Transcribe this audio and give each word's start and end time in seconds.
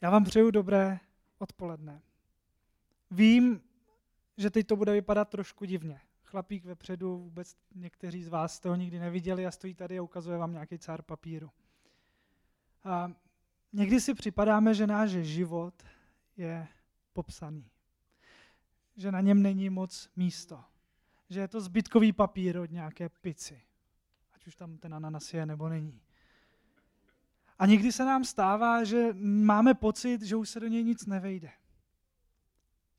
Já 0.00 0.10
vám 0.10 0.24
přeju 0.24 0.50
dobré 0.50 1.00
odpoledne. 1.38 2.02
Vím, 3.10 3.60
že 4.36 4.50
teď 4.50 4.66
to 4.66 4.76
bude 4.76 4.92
vypadat 4.92 5.28
trošku 5.28 5.64
divně. 5.64 6.00
Chlapík 6.24 6.64
vepředu, 6.64 7.18
vůbec 7.18 7.56
někteří 7.74 8.22
z 8.22 8.28
vás 8.28 8.54
jste 8.54 8.68
ho 8.68 8.74
nikdy 8.74 8.98
neviděli 8.98 9.46
a 9.46 9.50
stojí 9.50 9.74
tady 9.74 9.98
a 9.98 10.02
ukazuje 10.02 10.38
vám 10.38 10.52
nějaký 10.52 10.78
cár 10.78 11.02
papíru. 11.02 11.50
A 12.84 13.12
někdy 13.72 14.00
si 14.00 14.14
připadáme, 14.14 14.74
že 14.74 14.86
náš 14.86 15.10
život 15.10 15.74
je 16.36 16.68
popsaný. 17.12 17.70
Že 18.96 19.12
na 19.12 19.20
něm 19.20 19.42
není 19.42 19.70
moc 19.70 20.10
místo. 20.16 20.64
Že 21.30 21.40
je 21.40 21.48
to 21.48 21.60
zbytkový 21.60 22.12
papír 22.12 22.58
od 22.58 22.70
nějaké 22.70 23.08
pici. 23.08 23.62
Ať 24.32 24.46
už 24.46 24.56
tam 24.56 24.78
ten 24.78 24.94
ananas 24.94 25.34
je 25.34 25.46
nebo 25.46 25.68
není. 25.68 26.00
A 27.58 27.66
někdy 27.66 27.92
se 27.92 28.04
nám 28.04 28.24
stává, 28.24 28.84
že 28.84 29.08
máme 29.20 29.74
pocit, 29.74 30.22
že 30.22 30.36
už 30.36 30.48
se 30.48 30.60
do 30.60 30.66
něj 30.66 30.84
nic 30.84 31.06
nevejde. 31.06 31.50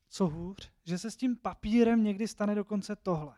Co 0.08 0.28
hůř, 0.28 0.70
že 0.84 0.98
se 0.98 1.10
s 1.10 1.16
tím 1.16 1.36
papírem 1.36 2.04
někdy 2.04 2.28
stane 2.28 2.54
dokonce 2.54 2.96
tohle. 2.96 3.34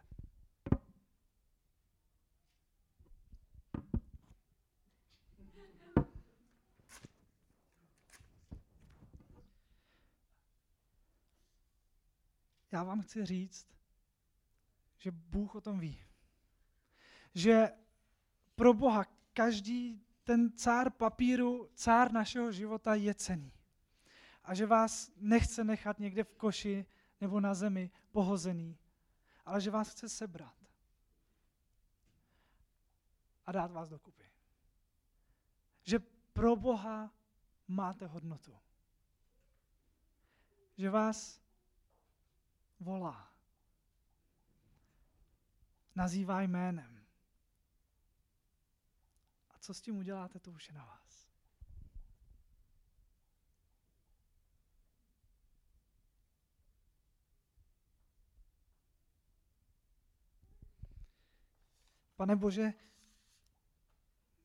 Já 12.72 12.84
vám 12.84 13.02
chci 13.02 13.26
říct, 13.26 13.66
že 14.98 15.10
Bůh 15.10 15.54
o 15.54 15.60
tom 15.60 15.78
ví. 15.78 16.00
Že 17.34 17.68
pro 18.54 18.74
Boha 18.74 19.04
každý 19.32 20.02
ten 20.24 20.52
cár 20.52 20.90
papíru, 20.90 21.70
cár 21.74 22.12
našeho 22.12 22.52
života 22.52 22.94
je 22.94 23.14
cený. 23.14 23.52
A 24.44 24.54
že 24.54 24.66
vás 24.66 25.10
nechce 25.16 25.64
nechat 25.64 25.98
někde 25.98 26.24
v 26.24 26.34
koši 26.34 26.86
nebo 27.20 27.40
na 27.40 27.54
zemi 27.54 27.90
pohozený, 28.10 28.78
ale 29.44 29.60
že 29.60 29.70
vás 29.70 29.90
chce 29.90 30.08
sebrat 30.08 30.54
a 33.46 33.52
dát 33.52 33.70
vás 33.70 33.88
dokupy. 33.88 34.24
Že 35.82 35.98
pro 36.32 36.56
Boha 36.56 37.10
máte 37.68 38.06
hodnotu. 38.06 38.58
Že 40.76 40.90
vás 40.90 41.40
volá. 42.80 43.32
Nazývá 45.94 46.42
jménem 46.42 47.01
co 49.62 49.74
s 49.74 49.80
tím 49.80 49.98
uděláte, 49.98 50.38
to 50.38 50.50
už 50.50 50.68
je 50.68 50.74
na 50.74 50.84
vás. 50.84 51.28
Pane 62.16 62.36
Bože, 62.36 62.72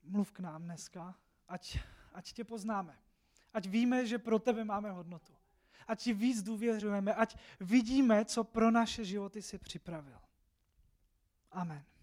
mluv 0.04 0.32
k 0.32 0.40
nám 0.40 0.64
dneska, 0.64 1.16
ať, 1.48 1.80
ať 2.14 2.34
tě 2.34 2.44
poznáme. 2.44 2.98
Ať 3.54 3.68
víme, 3.68 4.06
že 4.06 4.18
pro 4.18 4.40
tebe 4.40 4.64
máme 4.66 4.92
hodnotu. 4.92 5.34
Ať 5.88 6.04
ti 6.04 6.14
víc 6.14 6.44
důvěřujeme, 6.44 7.14
ať 7.14 7.38
vidíme, 7.60 8.26
co 8.26 8.44
pro 8.44 8.72
naše 8.72 9.06
životy 9.06 9.42
si 9.42 9.58
připravil. 9.58 10.20
Amen. 11.52 11.97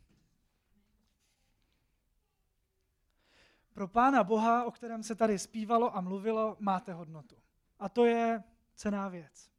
Pro 3.75 3.89
Pána 3.89 4.25
Boha, 4.25 4.65
o 4.65 4.71
kterém 4.71 5.03
se 5.03 5.15
tady 5.15 5.39
zpívalo 5.39 5.97
a 5.97 6.01
mluvilo, 6.01 6.57
máte 6.61 6.93
hodnotu. 6.93 7.37
A 7.79 7.89
to 7.89 8.05
je 8.05 8.45
cená 8.75 9.09
věc. 9.09 9.51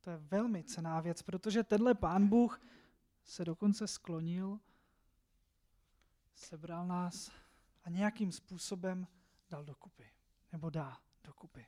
To 0.00 0.10
je 0.10 0.16
velmi 0.16 0.64
cená 0.64 1.00
věc, 1.00 1.22
protože 1.22 1.64
tenhle 1.64 1.94
Pán 1.94 2.28
Bůh 2.28 2.60
se 3.24 3.44
dokonce 3.44 3.86
sklonil, 3.86 4.60
sebral 6.34 6.86
nás 6.86 7.30
a 7.84 7.90
nějakým 7.90 8.32
způsobem 8.32 9.06
dal 9.50 9.64
dokupy. 9.64 10.10
Nebo 10.52 10.70
dá 10.70 10.98
dokupy. 11.24 11.66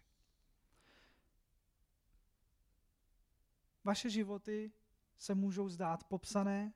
Vaše 3.85 4.11
životy 4.11 4.73
se 5.19 5.35
můžou 5.35 5.69
zdát 5.69 6.05
popsané, 6.05 6.73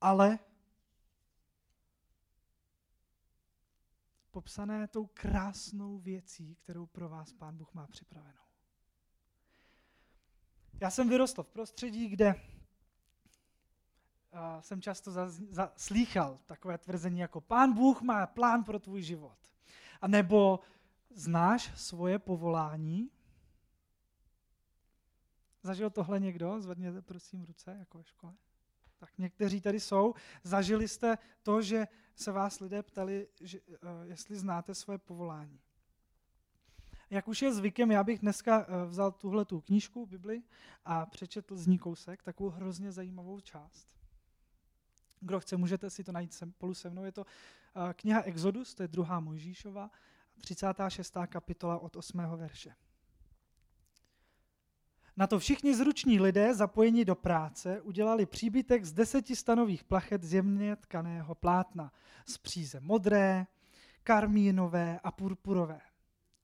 ale 0.00 0.38
popsané 4.30 4.88
tou 4.88 5.06
krásnou 5.06 5.98
věcí, 5.98 6.54
kterou 6.54 6.86
pro 6.86 7.08
vás 7.08 7.32
Pán 7.32 7.56
Bůh 7.56 7.74
má 7.74 7.86
připravenou. 7.86 8.40
Já 10.80 10.90
jsem 10.90 11.08
vyrostl 11.08 11.42
v 11.42 11.48
prostředí, 11.48 12.08
kde 12.08 12.34
uh, 12.34 12.40
jsem 14.60 14.82
často 14.82 15.12
slýchal 15.76 16.38
takové 16.46 16.78
tvrzení 16.78 17.20
jako 17.20 17.40
Pán 17.40 17.72
Bůh 17.72 18.02
má 18.02 18.26
plán 18.26 18.64
pro 18.64 18.78
tvůj 18.78 19.02
život. 19.02 19.38
A 20.00 20.08
nebo 20.08 20.60
znáš 21.10 21.80
svoje 21.80 22.18
povolání? 22.18 23.10
Zažil 25.62 25.90
tohle 25.90 26.20
někdo? 26.20 26.60
Zvedněte 26.60 27.02
prosím 27.02 27.44
ruce, 27.44 27.76
jako 27.78 27.98
ve 27.98 28.04
škole. 28.04 28.34
Tak 29.00 29.18
někteří 29.18 29.60
tady 29.60 29.80
jsou. 29.80 30.14
Zažili 30.42 30.88
jste 30.88 31.18
to, 31.42 31.62
že 31.62 31.88
se 32.14 32.32
vás 32.32 32.60
lidé 32.60 32.82
ptali, 32.82 33.28
že, 33.40 33.60
uh, 33.60 33.66
jestli 34.04 34.36
znáte 34.36 34.74
svoje 34.74 34.98
povolání. 34.98 35.60
Jak 37.10 37.28
už 37.28 37.42
je 37.42 37.52
zvykem, 37.52 37.90
já 37.90 38.04
bych 38.04 38.18
dneska 38.18 38.66
uh, 38.66 38.90
vzal 38.90 39.12
tuhle 39.12 39.44
tu 39.44 39.60
knížku, 39.60 40.06
Bibli, 40.06 40.42
a 40.84 41.06
přečetl 41.06 41.56
z 41.56 41.66
ní 41.66 41.78
kousek, 41.78 42.22
takovou 42.22 42.50
hrozně 42.50 42.92
zajímavou 42.92 43.40
část. 43.40 43.96
Kdo 45.20 45.40
chce, 45.40 45.56
můžete 45.56 45.90
si 45.90 46.04
to 46.04 46.12
najít 46.12 46.34
spolu 46.34 46.74
se 46.74 46.90
mnou. 46.90 47.04
Je 47.04 47.12
to 47.12 47.20
uh, 47.20 47.92
kniha 47.92 48.22
Exodus, 48.22 48.74
to 48.74 48.82
je 48.82 48.88
druhá 48.88 49.20
Mojžíšova, 49.20 49.90
36. 50.40 51.16
kapitola 51.26 51.78
od 51.78 51.96
8. 51.96 52.18
verše. 52.36 52.74
Na 55.16 55.26
to 55.26 55.38
všichni 55.38 55.74
zruční 55.74 56.20
lidé 56.20 56.54
zapojení 56.54 57.04
do 57.04 57.14
práce 57.14 57.80
udělali 57.80 58.26
příbytek 58.26 58.84
z 58.84 58.92
deseti 58.92 59.36
stanových 59.36 59.84
plachet 59.84 60.22
z 60.22 60.34
jemně 60.34 60.76
tkaného 60.76 61.34
plátna 61.34 61.92
z 62.26 62.38
příze 62.38 62.80
modré, 62.80 63.46
karmínové 64.02 65.00
a 65.04 65.10
purpurové. 65.10 65.80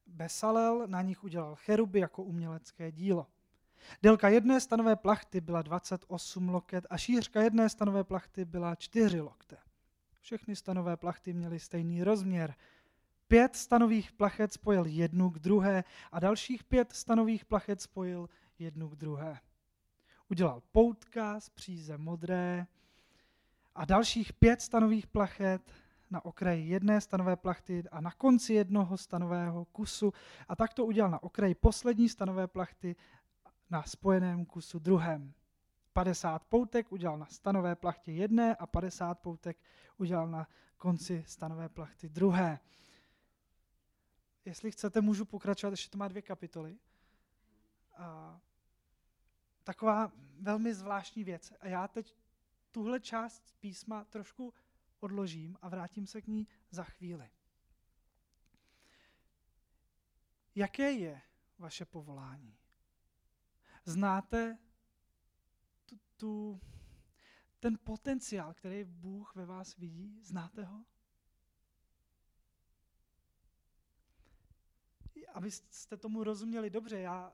Besalel 0.06 0.86
na 0.86 1.02
nich 1.02 1.24
udělal 1.24 1.54
cheruby 1.54 2.00
jako 2.00 2.22
umělecké 2.22 2.92
dílo. 2.92 3.26
Délka 4.02 4.28
jedné 4.28 4.60
stanové 4.60 4.96
plachty 4.96 5.40
byla 5.40 5.62
28 5.62 6.48
loket 6.48 6.86
a 6.90 6.96
šířka 6.96 7.42
jedné 7.42 7.68
stanové 7.68 8.04
plachty 8.04 8.44
byla 8.44 8.74
4 8.74 9.20
lokte. 9.20 9.56
Všechny 10.20 10.56
stanové 10.56 10.96
plachty 10.96 11.32
měly 11.32 11.58
stejný 11.60 12.02
rozměr. 12.02 12.54
Pět 13.28 13.56
stanových 13.56 14.12
plachet 14.12 14.52
spojil 14.52 14.86
jednu 14.86 15.30
k 15.30 15.38
druhé 15.38 15.84
a 16.12 16.20
dalších 16.20 16.64
pět 16.64 16.92
stanových 16.92 17.44
plachet 17.44 17.80
spojil 17.80 18.28
jednu 18.58 18.88
k 18.88 18.96
druhé. 18.96 19.40
Udělal 20.30 20.62
poutka 20.72 21.40
z 21.40 21.48
příze 21.48 21.98
modré 21.98 22.66
a 23.74 23.84
dalších 23.84 24.32
pět 24.32 24.62
stanových 24.62 25.06
plachet 25.06 25.72
na 26.10 26.24
okraji 26.24 26.68
jedné 26.68 27.00
stanové 27.00 27.36
plachty 27.36 27.84
a 27.90 28.00
na 28.00 28.10
konci 28.10 28.54
jednoho 28.54 28.96
stanového 28.96 29.64
kusu 29.64 30.12
a 30.48 30.56
tak 30.56 30.74
to 30.74 30.86
udělal 30.86 31.10
na 31.10 31.22
okraji 31.22 31.54
poslední 31.54 32.08
stanové 32.08 32.46
plachty 32.46 32.96
na 33.70 33.82
spojeném 33.82 34.44
kusu 34.44 34.78
druhém. 34.78 35.32
50 35.92 36.44
poutek 36.44 36.92
udělal 36.92 37.18
na 37.18 37.26
stanové 37.26 37.76
plachtě 37.76 38.12
jedné 38.12 38.56
a 38.56 38.66
50 38.66 39.18
poutek 39.18 39.56
udělal 39.96 40.28
na 40.28 40.48
konci 40.76 41.24
stanové 41.26 41.68
plachty 41.68 42.08
druhé. 42.08 42.58
Jestli 44.44 44.70
chcete, 44.70 45.00
můžu 45.00 45.24
pokračovat, 45.24 45.70
ještě 45.70 45.90
to 45.90 45.98
má 45.98 46.08
dvě 46.08 46.22
kapitoly. 46.22 46.78
A 47.96 48.40
taková 49.66 50.12
velmi 50.40 50.74
zvláštní 50.74 51.24
věc. 51.24 51.52
A 51.60 51.68
já 51.68 51.88
teď 51.88 52.16
tuhle 52.72 53.00
část 53.00 53.54
písma 53.60 54.04
trošku 54.04 54.54
odložím 55.00 55.56
a 55.62 55.68
vrátím 55.68 56.06
se 56.06 56.22
k 56.22 56.26
ní 56.26 56.48
za 56.70 56.84
chvíli. 56.84 57.30
Jaké 60.54 60.92
je 60.92 61.22
vaše 61.58 61.84
povolání? 61.84 62.58
Znáte 63.84 64.58
tu, 65.84 65.98
tu, 66.16 66.60
ten 67.60 67.78
potenciál, 67.84 68.54
který 68.54 68.84
Bůh 68.84 69.34
ve 69.34 69.46
vás 69.46 69.76
vidí? 69.76 70.20
Znáte 70.22 70.64
ho? 70.64 70.84
Abyste 75.34 75.96
tomu 75.96 76.24
rozuměli 76.24 76.70
dobře, 76.70 77.00
já 77.00 77.32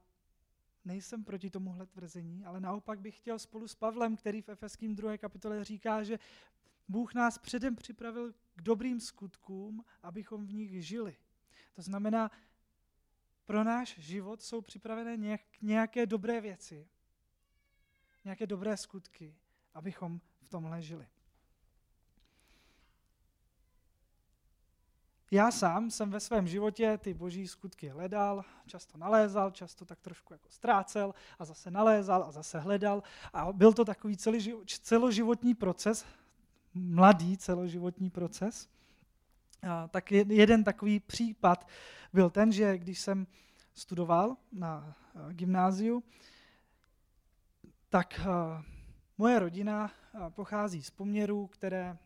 nejsem 0.85 1.25
proti 1.25 1.51
tomuhle 1.51 1.87
tvrzení, 1.87 2.45
ale 2.45 2.61
naopak 2.61 3.01
bych 3.01 3.17
chtěl 3.17 3.39
spolu 3.39 3.69
s 3.69 3.75
Pavlem, 3.75 4.17
který 4.17 4.43
v 4.43 4.49
Efeským 4.49 4.95
2. 4.95 5.19
kapitole 5.19 5.65
říká, 5.65 6.03
že 6.03 6.19
Bůh 6.89 7.15
nás 7.15 7.39
předem 7.39 7.77
připravil 7.77 8.33
k 8.57 8.63
dobrým 8.63 9.01
skutkům, 9.01 9.85
abychom 10.03 10.47
v 10.47 10.53
nich 10.53 10.87
žili. 10.87 11.17
To 11.75 11.83
znamená, 11.83 12.31
pro 13.45 13.65
náš 13.65 13.99
život 13.99 14.43
jsou 14.43 14.61
připravené 14.61 15.39
nějaké 15.63 16.07
dobré 16.07 16.41
věci, 16.41 16.89
nějaké 18.25 18.47
dobré 18.47 18.77
skutky, 18.77 19.37
abychom 19.75 20.21
v 20.43 20.49
tomhle 20.49 20.83
žili. 20.83 21.09
Já 25.35 25.51
sám 25.51 25.91
jsem 25.91 26.11
ve 26.11 26.21
svém 26.21 26.47
životě 26.47 26.99
ty 26.99 27.15
boží 27.15 27.49
skutky 27.49 27.89
hledal, 27.89 28.45
často 28.67 28.99
nalézal, 28.99 29.51
často 29.51 29.85
tak 29.85 30.01
trošku 30.01 30.35
jako 30.35 30.49
ztrácel 30.49 31.15
a 31.39 31.45
zase 31.45 31.71
nalézal 31.71 32.23
a 32.23 32.31
zase 32.31 32.61
hledal. 32.61 33.03
A 33.33 33.53
byl 33.53 33.73
to 33.73 33.85
takový 33.85 34.17
celoživotní 34.67 35.55
proces, 35.55 36.05
mladý 36.75 37.37
celoživotní 37.37 38.11
proces. 38.11 38.69
A 39.69 39.89
tak 39.89 40.13
jeden 40.13 40.65
takový 40.65 41.01
případ 41.01 41.69
byl 42.13 42.31
ten, 42.31 42.53
že 42.53 42.79
když 42.79 43.01
jsem 43.01 43.27
studoval 43.75 44.37
na 44.53 44.97
eh, 45.15 45.35
gymnáziu, 45.35 46.03
tak 47.89 48.21
eh, 48.21 48.63
moje 49.19 49.39
rodina 49.39 49.91
eh, 50.15 50.31
pochází 50.31 50.83
z 50.83 50.91
poměrů, 50.91 51.47
které 51.47 51.99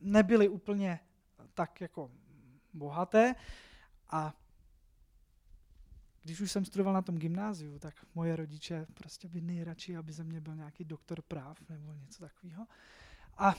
nebyly 0.00 0.48
úplně 0.48 1.00
tak 1.54 1.80
jako 1.80 2.10
bohaté 2.72 3.34
a 4.10 4.34
když 6.22 6.40
už 6.40 6.52
jsem 6.52 6.64
studoval 6.64 6.94
na 6.94 7.02
tom 7.02 7.18
gymnáziu, 7.18 7.78
tak 7.78 7.94
moje 8.14 8.36
rodiče 8.36 8.86
prostě 8.94 9.28
by 9.28 9.40
nejradši, 9.40 9.96
aby 9.96 10.12
ze 10.12 10.24
mě 10.24 10.40
byl 10.40 10.56
nějaký 10.56 10.84
doktor 10.84 11.22
práv 11.22 11.58
nebo 11.68 11.92
něco 11.92 12.20
takového. 12.20 12.66
A 13.36 13.54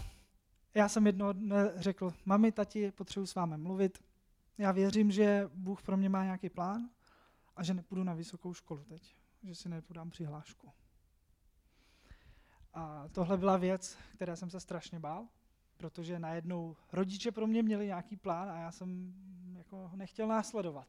já 0.74 0.90
jsem 0.90 1.06
jedno 1.06 1.34
dne 1.34 1.72
řekl, 1.76 2.14
mami, 2.26 2.52
tati, 2.52 2.92
potřebuji 2.92 3.26
s 3.26 3.36
vámi 3.36 3.58
mluvit. 3.58 4.04
Já 4.58 4.72
věřím, 4.72 5.12
že 5.12 5.50
Bůh 5.54 5.82
pro 5.82 5.98
mě 5.98 6.10
má 6.10 6.24
nějaký 6.24 6.50
plán 6.50 6.90
a 7.56 7.64
že 7.64 7.74
nepůjdu 7.74 8.04
na 8.04 8.14
vysokou 8.14 8.54
školu 8.54 8.84
teď, 8.84 9.16
že 9.44 9.56
si 9.56 9.70
nepodám 9.70 10.10
přihlášku. 10.10 10.74
A 12.74 13.08
tohle 13.12 13.38
byla 13.38 13.58
věc, 13.58 13.98
které 14.16 14.36
jsem 14.36 14.50
se 14.50 14.60
strašně 14.60 15.00
bál, 15.00 15.28
protože 15.82 16.20
najednou 16.20 16.76
rodiče 16.92 17.32
pro 17.32 17.48
mě 17.48 17.64
měli 17.64 17.86
nějaký 17.86 18.18
plán 18.18 18.50
a 18.50 18.60
já 18.60 18.72
jsem 18.72 19.14
jako 19.58 19.88
ho 19.88 19.98
nechtěl 19.98 20.28
následovat. 20.28 20.88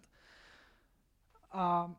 A 1.51 1.95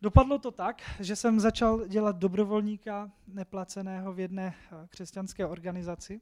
dopadlo 0.00 0.38
to 0.38 0.50
tak, 0.50 0.82
že 1.00 1.16
jsem 1.16 1.40
začal 1.40 1.86
dělat 1.86 2.16
dobrovolníka 2.16 3.10
neplaceného 3.26 4.12
v 4.12 4.20
jedné 4.20 4.54
eh, 4.54 4.88
křesťanské 4.88 5.46
organizaci. 5.46 6.20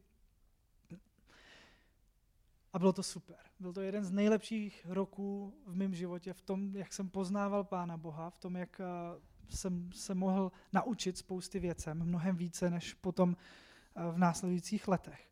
A 2.72 2.78
bylo 2.78 2.92
to 2.92 3.02
super. 3.02 3.36
Byl 3.60 3.72
to 3.72 3.80
jeden 3.80 4.04
z 4.04 4.10
nejlepších 4.10 4.86
roků 4.88 5.54
v 5.66 5.76
mém 5.76 5.94
životě, 5.94 6.32
v 6.32 6.40
tom, 6.40 6.76
jak 6.76 6.92
jsem 6.92 7.08
poznával 7.08 7.64
Pána 7.64 7.96
Boha, 7.96 8.30
v 8.30 8.38
tom, 8.38 8.56
jak 8.56 8.80
eh, 8.80 8.84
jsem 9.48 9.92
se 9.92 10.14
mohl 10.14 10.52
naučit 10.72 11.18
spousty 11.18 11.58
věcem, 11.58 12.04
mnohem 12.04 12.36
více 12.36 12.70
než 12.70 12.94
potom 12.94 13.36
eh, 13.96 14.12
v 14.12 14.18
následujících 14.18 14.88
letech. 14.88 15.27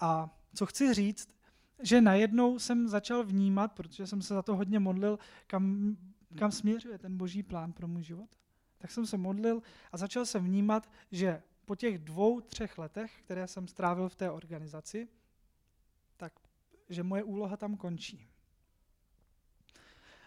A 0.00 0.38
co 0.54 0.66
chci 0.66 0.94
říct, 0.94 1.28
že 1.82 2.00
najednou 2.00 2.58
jsem 2.58 2.88
začal 2.88 3.24
vnímat, 3.24 3.72
protože 3.72 4.06
jsem 4.06 4.22
se 4.22 4.34
za 4.34 4.42
to 4.42 4.56
hodně 4.56 4.78
modlil, 4.78 5.18
kam, 5.46 5.96
kam 6.38 6.52
směřuje 6.52 6.98
ten 6.98 7.16
boží 7.16 7.42
plán 7.42 7.72
pro 7.72 7.88
můj 7.88 8.02
život. 8.02 8.30
Tak 8.78 8.90
jsem 8.90 9.06
se 9.06 9.16
modlil 9.16 9.62
a 9.92 9.96
začal 9.96 10.26
jsem 10.26 10.44
vnímat, 10.44 10.90
že 11.12 11.42
po 11.64 11.76
těch 11.76 11.98
dvou, 11.98 12.40
třech 12.40 12.78
letech, 12.78 13.22
které 13.24 13.48
jsem 13.48 13.68
strávil 13.68 14.08
v 14.08 14.14
té 14.14 14.30
organizaci, 14.30 15.08
tak 16.16 16.32
že 16.88 17.02
moje 17.02 17.22
úloha 17.22 17.56
tam 17.56 17.76
končí. 17.76 18.28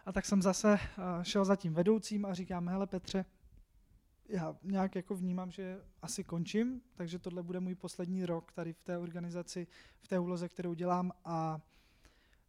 A 0.06 0.12
tak 0.12 0.26
jsem 0.26 0.42
zase 0.42 0.80
eh, 0.82 1.24
šel 1.24 1.46
za 1.46 1.56
tím 1.56 1.74
vedoucím 1.74 2.26
a 2.26 2.34
říkám, 2.34 2.68
hele 2.68 2.88
Petře, 2.88 3.26
já 4.30 4.56
nějak 4.64 4.96
jako 4.96 5.16
vnímám, 5.16 5.52
že 5.52 5.82
asi 6.02 6.24
končím, 6.24 6.82
takže 6.96 7.20
tohle 7.20 7.44
bude 7.44 7.60
můj 7.60 7.76
poslední 7.76 8.26
rok 8.26 8.52
tady 8.52 8.74
v 8.74 8.84
té 8.84 8.98
organizaci, 8.98 9.68
v 10.00 10.08
té 10.08 10.20
úloze, 10.20 10.50
kterou 10.50 10.74
dělám 10.74 11.12
a 11.26 11.60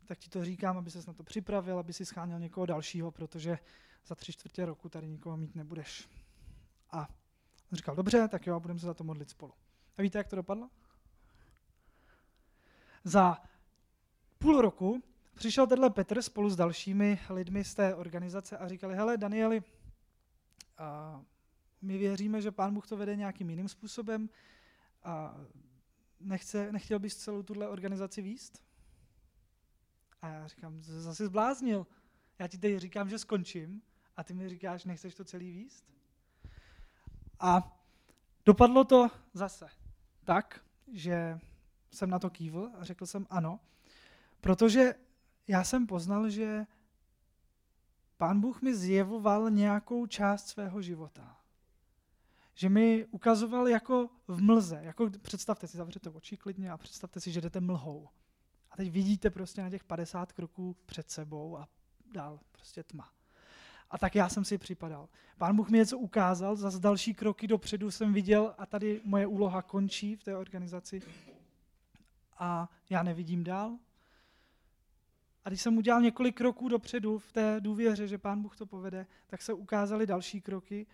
tak 0.04 0.18
ti 0.18 0.30
to 0.30 0.44
říkám, 0.44 0.78
aby 0.78 0.90
ses 0.90 1.06
na 1.06 1.12
to 1.12 1.22
připravil, 1.22 1.78
aby 1.78 1.92
si 1.92 2.06
scháněl 2.06 2.40
někoho 2.40 2.66
dalšího, 2.66 3.10
protože 3.10 3.58
za 4.06 4.14
tři 4.14 4.32
čtvrtě 4.32 4.64
roku 4.64 4.88
tady 4.88 5.08
nikoho 5.08 5.36
mít 5.36 5.54
nebudeš. 5.54 6.08
A 6.90 7.08
říkal, 7.72 7.96
dobře, 7.96 8.28
tak 8.28 8.46
jo, 8.46 8.60
budeme 8.60 8.80
se 8.80 8.86
za 8.86 8.94
to 8.94 9.04
modlit 9.04 9.30
spolu. 9.30 9.52
A 9.98 10.02
víte, 10.02 10.18
jak 10.18 10.28
to 10.28 10.36
dopadlo? 10.36 10.70
Za 13.04 13.38
půl 14.38 14.60
roku 14.60 15.02
přišel 15.34 15.66
tenhle 15.66 15.90
Petr 15.90 16.22
spolu 16.22 16.50
s 16.50 16.56
dalšími 16.56 17.20
lidmi 17.30 17.64
z 17.64 17.74
té 17.74 17.94
organizace 17.94 18.58
a 18.58 18.68
říkali, 18.68 18.94
hele 18.94 19.16
Danieli, 19.16 19.62
my 21.82 21.98
věříme, 21.98 22.42
že 22.42 22.50
Pán 22.50 22.74
Bůh 22.74 22.86
to 22.86 22.96
vede 22.96 23.16
nějakým 23.16 23.50
jiným 23.50 23.68
způsobem 23.68 24.28
a 25.02 25.36
nechce, 26.20 26.72
nechtěl 26.72 26.98
bys 26.98 27.16
celou 27.16 27.42
tuhle 27.42 27.68
organizaci 27.68 28.22
výst? 28.22 28.62
A 30.22 30.28
já 30.28 30.46
říkám, 30.46 30.82
zase 30.82 31.26
zbláznil. 31.26 31.86
Já 32.38 32.48
ti 32.48 32.58
teď 32.58 32.76
říkám, 32.76 33.08
že 33.08 33.18
skončím 33.18 33.82
a 34.16 34.24
ty 34.24 34.34
mi 34.34 34.48
říkáš, 34.48 34.84
nechceš 34.84 35.14
to 35.14 35.24
celý 35.24 35.50
výst? 35.50 35.84
A 37.40 37.80
dopadlo 38.44 38.84
to 38.84 39.08
zase 39.32 39.68
tak, 40.24 40.64
že 40.92 41.40
jsem 41.90 42.10
na 42.10 42.18
to 42.18 42.30
kývl 42.30 42.70
a 42.74 42.84
řekl 42.84 43.06
jsem 43.06 43.26
ano, 43.30 43.60
protože 44.40 44.94
já 45.48 45.64
jsem 45.64 45.86
poznal, 45.86 46.30
že 46.30 46.66
Pán 48.16 48.40
Bůh 48.40 48.62
mi 48.62 48.74
zjevoval 48.74 49.50
nějakou 49.50 50.06
část 50.06 50.48
svého 50.48 50.82
života 50.82 51.39
že 52.54 52.68
mi 52.68 53.06
ukazoval 53.10 53.68
jako 53.68 54.08
v 54.28 54.42
mlze. 54.42 54.80
Jako 54.82 55.10
představte 55.22 55.66
si, 55.66 55.76
zavřete 55.76 56.10
oči 56.10 56.36
klidně 56.36 56.70
a 56.70 56.76
představte 56.76 57.20
si, 57.20 57.32
že 57.32 57.40
jdete 57.40 57.60
mlhou. 57.60 58.08
A 58.70 58.76
teď 58.76 58.90
vidíte 58.90 59.30
prostě 59.30 59.62
na 59.62 59.70
těch 59.70 59.84
50 59.84 60.32
kroků 60.32 60.76
před 60.86 61.10
sebou 61.10 61.58
a 61.58 61.68
dál 62.12 62.40
prostě 62.52 62.82
tma. 62.82 63.12
A 63.90 63.98
tak 63.98 64.14
já 64.14 64.28
jsem 64.28 64.44
si 64.44 64.58
připadal. 64.58 65.08
Pán 65.38 65.56
Bůh 65.56 65.70
mi 65.70 65.78
něco 65.78 65.98
ukázal, 65.98 66.56
za 66.56 66.78
další 66.78 67.14
kroky 67.14 67.46
dopředu 67.46 67.90
jsem 67.90 68.12
viděl 68.12 68.54
a 68.58 68.66
tady 68.66 69.00
moje 69.04 69.26
úloha 69.26 69.62
končí 69.62 70.16
v 70.16 70.24
té 70.24 70.36
organizaci 70.36 71.00
a 72.38 72.68
já 72.90 73.02
nevidím 73.02 73.44
dál. 73.44 73.78
A 75.44 75.48
když 75.48 75.62
jsem 75.62 75.76
udělal 75.76 76.00
několik 76.02 76.36
kroků 76.36 76.68
dopředu 76.68 77.18
v 77.18 77.32
té 77.32 77.60
důvěře, 77.60 78.08
že 78.08 78.18
Pán 78.18 78.42
Bůh 78.42 78.56
to 78.56 78.66
povede, 78.66 79.06
tak 79.26 79.42
se 79.42 79.52
ukázaly 79.52 80.06
další 80.06 80.40
kroky 80.40 80.86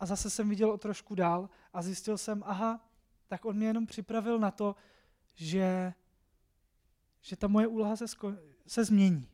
a 0.00 0.06
zase 0.06 0.30
jsem 0.30 0.48
viděl 0.48 0.70
o 0.70 0.78
trošku 0.78 1.14
dál 1.14 1.50
a 1.72 1.82
zjistil 1.82 2.18
jsem, 2.18 2.42
aha, 2.46 2.88
tak 3.28 3.44
on 3.44 3.56
mě 3.56 3.66
jenom 3.66 3.86
připravil 3.86 4.38
na 4.38 4.50
to, 4.50 4.76
že, 5.34 5.94
že 7.20 7.36
ta 7.36 7.48
moje 7.48 7.66
úloha 7.66 7.96
se, 7.96 8.04
sko- 8.04 8.38
se 8.66 8.84
změní. 8.84 9.28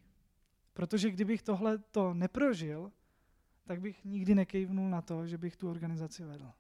Protože 0.73 1.11
kdybych 1.11 1.43
tohle 1.43 1.79
to 1.79 2.15
neprožil, 2.15 2.93
tak 3.65 3.81
bych 3.81 4.05
nikdy 4.05 4.35
nekejvnul 4.35 4.91
na 4.91 5.03
to, 5.03 5.27
že 5.27 5.39
bych 5.39 5.57
tu 5.57 5.71
organizaci 5.71 6.25
vedl. 6.25 6.53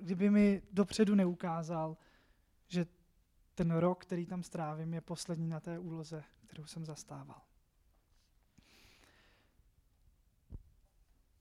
Kdyby 0.00 0.30
mi 0.30 0.62
dopředu 0.72 1.14
neukázal, 1.14 1.96
že 2.66 2.86
ten 3.54 3.70
rok, 3.70 4.02
který 4.02 4.26
tam 4.26 4.42
strávím, 4.42 4.94
je 4.94 5.00
poslední 5.00 5.48
na 5.48 5.60
té 5.60 5.78
úloze, 5.78 6.24
kterou 6.46 6.66
jsem 6.66 6.84
zastával. 6.84 7.42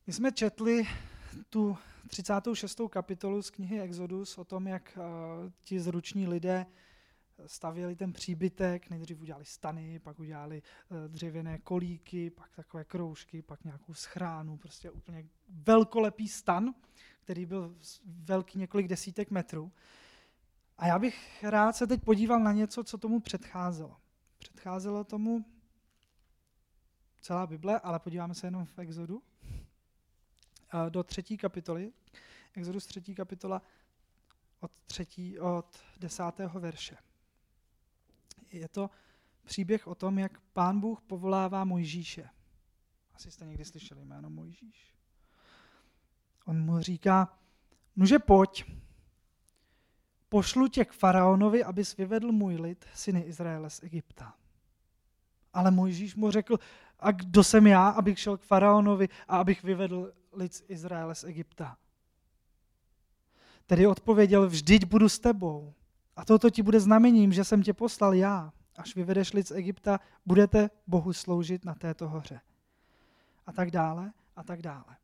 My 0.08 0.14
jsme 0.14 0.32
četli 0.32 0.88
tu 1.50 1.78
36. 2.08 2.82
kapitolu 2.90 3.42
z 3.42 3.50
knihy 3.50 3.82
Exodus 3.82 4.38
o 4.38 4.44
tom, 4.44 4.68
jak 4.68 4.98
uh, 4.98 5.52
ti 5.64 5.80
zruční 5.80 6.28
lidé 6.28 6.66
stavěli 7.46 7.96
ten 7.96 8.14
příbytek, 8.14 8.90
nejdřív 8.90 9.22
udělali 9.22 9.46
stany, 9.46 10.00
pak 10.00 10.20
udělali 10.20 10.62
uh, 10.90 10.98
dřevěné 11.08 11.58
kolíky, 11.58 12.30
pak 12.30 12.56
takové 12.56 12.84
kroužky, 12.84 13.42
pak 13.42 13.64
nějakou 13.64 13.94
schránu, 13.94 14.58
prostě 14.58 14.92
úplně 14.92 15.26
velkolepý 15.50 16.28
stan, 16.28 16.74
který 17.24 17.46
byl 17.46 17.76
velký 18.06 18.60
několik 18.60 18.88
desítek 18.88 19.32
metrů. 19.32 19.72
A 20.78 20.88
já 20.88 21.00
bych 21.00 21.44
rád 21.44 21.76
se 21.76 21.88
teď 21.88 22.04
podíval 22.04 22.40
na 22.40 22.52
něco, 22.52 22.84
co 22.84 22.98
tomu 22.98 23.20
předcházelo. 23.20 23.98
Předcházelo 24.38 25.04
tomu 25.04 25.46
celá 27.22 27.48
Bible, 27.48 27.80
ale 27.80 28.00
podíváme 28.00 28.34
se 28.34 28.48
jenom 28.48 28.66
v 28.66 28.80
Exodu 28.80 29.24
do 30.90 31.04
třetí 31.04 31.38
kapitoly, 31.38 31.92
Exodus 32.54 32.86
třetí 32.86 33.16
kapitola 33.16 33.62
od, 34.60 34.72
třetí, 34.86 35.40
od 35.40 35.80
desátého 35.98 36.60
verše. 36.60 36.98
Je 38.52 38.68
to 38.68 38.90
příběh 39.44 39.88
o 39.88 39.96
tom, 39.96 40.20
jak 40.20 40.40
pán 40.40 40.80
Bůh 40.80 41.02
povolává 41.02 41.66
Mojžíše. 41.66 42.30
Asi 43.14 43.32
jste 43.32 43.46
někdy 43.46 43.66
slyšeli 43.66 44.06
jméno 44.06 44.30
Mojžíš. 44.30 44.96
On 46.46 46.66
mu 46.66 46.80
říká, 46.80 47.38
nuže 47.96 48.20
pojď, 48.20 48.66
pošlu 50.30 50.68
tě 50.68 50.86
k 50.86 50.94
faraonovi, 50.94 51.64
abys 51.64 51.98
vyvedl 51.98 52.32
můj 52.32 52.56
lid, 52.56 52.86
syny 52.94 53.22
Izraele 53.22 53.70
z 53.70 53.84
Egypta. 53.84 54.36
Ale 55.54 55.72
Mojžíš 55.72 56.16
mu 56.16 56.32
řekl, 56.32 56.58
a 57.00 57.12
kdo 57.12 57.44
jsem 57.44 57.68
já, 57.68 57.90
abych 57.90 58.20
šel 58.20 58.38
k 58.38 58.42
faraonovi 58.42 59.10
a 59.28 59.38
abych 59.38 59.64
vyvedl 59.64 60.14
lid 60.36 60.54
z 60.54 60.64
Izraele 60.68 61.16
z 61.16 61.24
Egypta. 61.24 61.78
Tedy 63.66 63.88
odpověděl, 63.88 64.48
vždyť 64.48 64.86
budu 64.86 65.10
s 65.10 65.20
tebou. 65.20 65.74
A 66.16 66.26
toto 66.26 66.50
ti 66.50 66.64
bude 66.64 66.80
znamením, 66.80 67.34
že 67.34 67.44
jsem 67.44 67.64
tě 67.64 67.74
poslal 67.74 68.14
já. 68.14 68.54
Až 68.76 68.96
vyvedeš 68.96 69.34
lid 69.34 69.48
z 69.48 69.52
Egypta, 69.52 70.00
budete 70.26 70.70
Bohu 70.88 71.14
sloužit 71.14 71.66
na 71.66 71.76
této 71.76 72.10
hoře. 72.10 72.42
A 73.46 73.52
tak 73.52 73.72
dále, 73.72 74.14
a 74.36 74.44
tak 74.44 74.62
dále. 74.62 74.98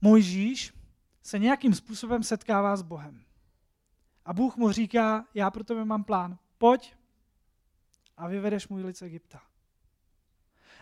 Mojžíš 0.00 0.74
se 1.22 1.38
nějakým 1.38 1.74
způsobem 1.74 2.22
setkává 2.22 2.76
s 2.76 2.82
Bohem. 2.82 3.24
A 4.24 4.32
Bůh 4.32 4.56
mu 4.56 4.72
říká, 4.72 5.26
já 5.34 5.50
pro 5.50 5.64
tebe 5.64 5.84
mám 5.84 6.04
plán, 6.04 6.38
pojď 6.58 6.94
a 8.16 8.28
vyvedeš 8.28 8.68
můj 8.68 8.82
lid 8.82 8.96
z 8.96 9.02
Egypta. 9.02 9.42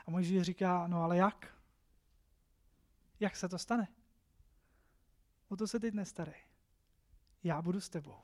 A 0.06 0.10
Mojžíš 0.10 0.42
říká, 0.42 0.86
no 0.86 1.02
ale 1.02 1.16
jak? 1.16 1.55
Jak 3.20 3.36
se 3.36 3.48
to 3.48 3.58
stane? 3.58 3.88
O 5.48 5.56
to 5.56 5.66
se 5.66 5.80
teď 5.80 5.94
nestarej. 5.94 6.34
Já 7.44 7.62
budu 7.62 7.80
s 7.80 7.88
tebou. 7.88 8.16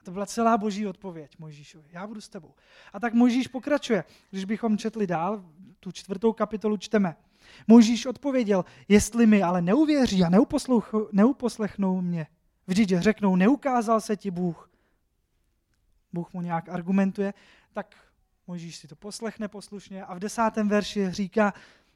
A 0.00 0.04
to 0.04 0.10
byla 0.10 0.26
celá 0.26 0.58
boží 0.58 0.86
odpověď 0.86 1.38
Mojžíšovi. 1.38 1.88
Já 1.92 2.06
budu 2.06 2.20
s 2.20 2.28
tebou. 2.28 2.54
A 2.92 3.00
tak 3.00 3.14
Mojžíš 3.14 3.48
pokračuje. 3.48 4.04
Když 4.30 4.44
bychom 4.44 4.78
četli 4.78 5.06
dál, 5.06 5.44
tu 5.80 5.92
čtvrtou 5.92 6.32
kapitolu 6.32 6.76
čteme. 6.76 7.16
Mojžíš 7.66 8.06
odpověděl, 8.06 8.64
jestli 8.88 9.26
mi 9.26 9.42
ale 9.42 9.62
neuvěří 9.62 10.24
a 10.24 10.30
neuposlechnou 11.12 12.00
mě, 12.00 12.26
vždyť 12.66 12.88
řeknou, 12.98 13.36
neukázal 13.36 14.00
se 14.00 14.16
ti 14.16 14.30
Bůh. 14.30 14.70
Bůh 16.12 16.32
mu 16.32 16.42
nějak 16.42 16.68
argumentuje, 16.68 17.34
tak 17.72 17.96
Mojžíš 18.46 18.76
si 18.76 18.88
to 18.88 18.96
poslechne 18.96 19.48
poslušně 19.48 20.04
a 20.04 20.14
v 20.14 20.18
desátém 20.18 20.68
verši 20.68 21.10
říká, 21.10 21.54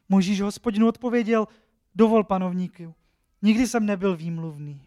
Mojžíš 0.09 0.41
hospodinu 0.41 0.87
odpověděl, 0.87 1.47
dovol 1.95 2.23
panovníku, 2.23 2.95
nikdy 3.41 3.67
jsem 3.67 3.85
nebyl 3.85 4.17
výmluvný. 4.17 4.81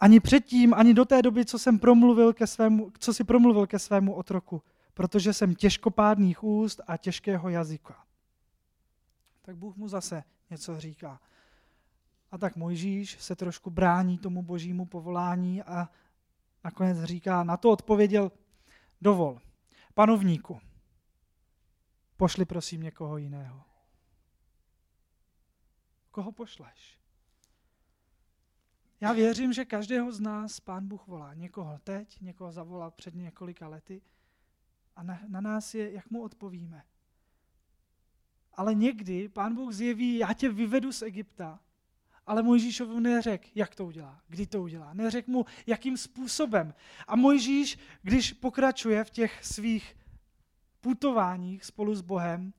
Ani 0.00 0.20
předtím, 0.20 0.74
ani 0.74 0.94
do 0.94 1.04
té 1.04 1.22
doby, 1.22 1.44
co 1.44 1.58
jsem 1.58 1.78
promluvil 1.78 2.32
ke 2.32 2.46
svému, 2.46 2.92
co 2.98 3.14
si 3.14 3.24
promluvil 3.24 3.66
ke 3.66 3.78
svému 3.78 4.14
otroku, 4.14 4.62
protože 4.94 5.32
jsem 5.32 5.54
těžkopádných 5.54 6.44
úst 6.44 6.80
a 6.86 6.96
těžkého 6.96 7.48
jazyka. 7.48 8.04
Tak 9.42 9.56
Bůh 9.56 9.76
mu 9.76 9.88
zase 9.88 10.24
něco 10.50 10.80
říká. 10.80 11.20
A 12.30 12.38
tak 12.38 12.56
Mojžíš 12.56 13.16
se 13.20 13.36
trošku 13.36 13.70
brání 13.70 14.18
tomu 14.18 14.42
božímu 14.42 14.86
povolání 14.86 15.62
a 15.62 15.88
nakonec 16.64 17.04
říká, 17.04 17.44
na 17.44 17.56
to 17.56 17.70
odpověděl, 17.70 18.32
dovol, 19.00 19.40
panovníku, 19.94 20.60
pošli 22.20 22.44
prosím 22.44 22.82
někoho 22.82 23.16
jiného. 23.16 23.64
Koho 26.10 26.32
pošleš? 26.32 26.98
Já 29.00 29.12
věřím, 29.12 29.52
že 29.52 29.64
každého 29.64 30.12
z 30.12 30.20
nás 30.20 30.60
pán 30.60 30.88
Bůh 30.88 31.06
volá. 31.06 31.34
Někoho 31.34 31.78
teď, 31.84 32.20
někoho 32.20 32.52
zavolal 32.52 32.90
před 32.90 33.14
několika 33.14 33.68
lety 33.68 34.02
a 34.96 35.02
na, 35.02 35.20
na 35.28 35.40
nás 35.40 35.74
je, 35.74 35.92
jak 35.92 36.10
mu 36.10 36.22
odpovíme. 36.22 36.82
Ale 38.52 38.74
někdy 38.74 39.28
pán 39.28 39.54
Bůh 39.54 39.72
zjeví, 39.72 40.18
já 40.18 40.32
tě 40.32 40.48
vyvedu 40.48 40.92
z 40.92 41.02
Egypta, 41.02 41.60
ale 42.26 42.42
Mojžíšovi 42.42 43.00
neřek, 43.00 43.56
jak 43.56 43.74
to 43.74 43.86
udělá, 43.86 44.22
kdy 44.28 44.46
to 44.46 44.62
udělá. 44.62 44.94
Neřek 44.94 45.26
mu, 45.26 45.44
jakým 45.66 45.96
způsobem. 45.96 46.74
A 47.06 47.16
Mojžíš, 47.16 47.78
když 48.02 48.32
pokračuje 48.32 49.04
v 49.04 49.10
těch 49.10 49.44
svých 49.44 49.99
putováních 50.80 51.64
spolu 51.64 51.94
s 51.94 52.00
Bohem, 52.00 52.52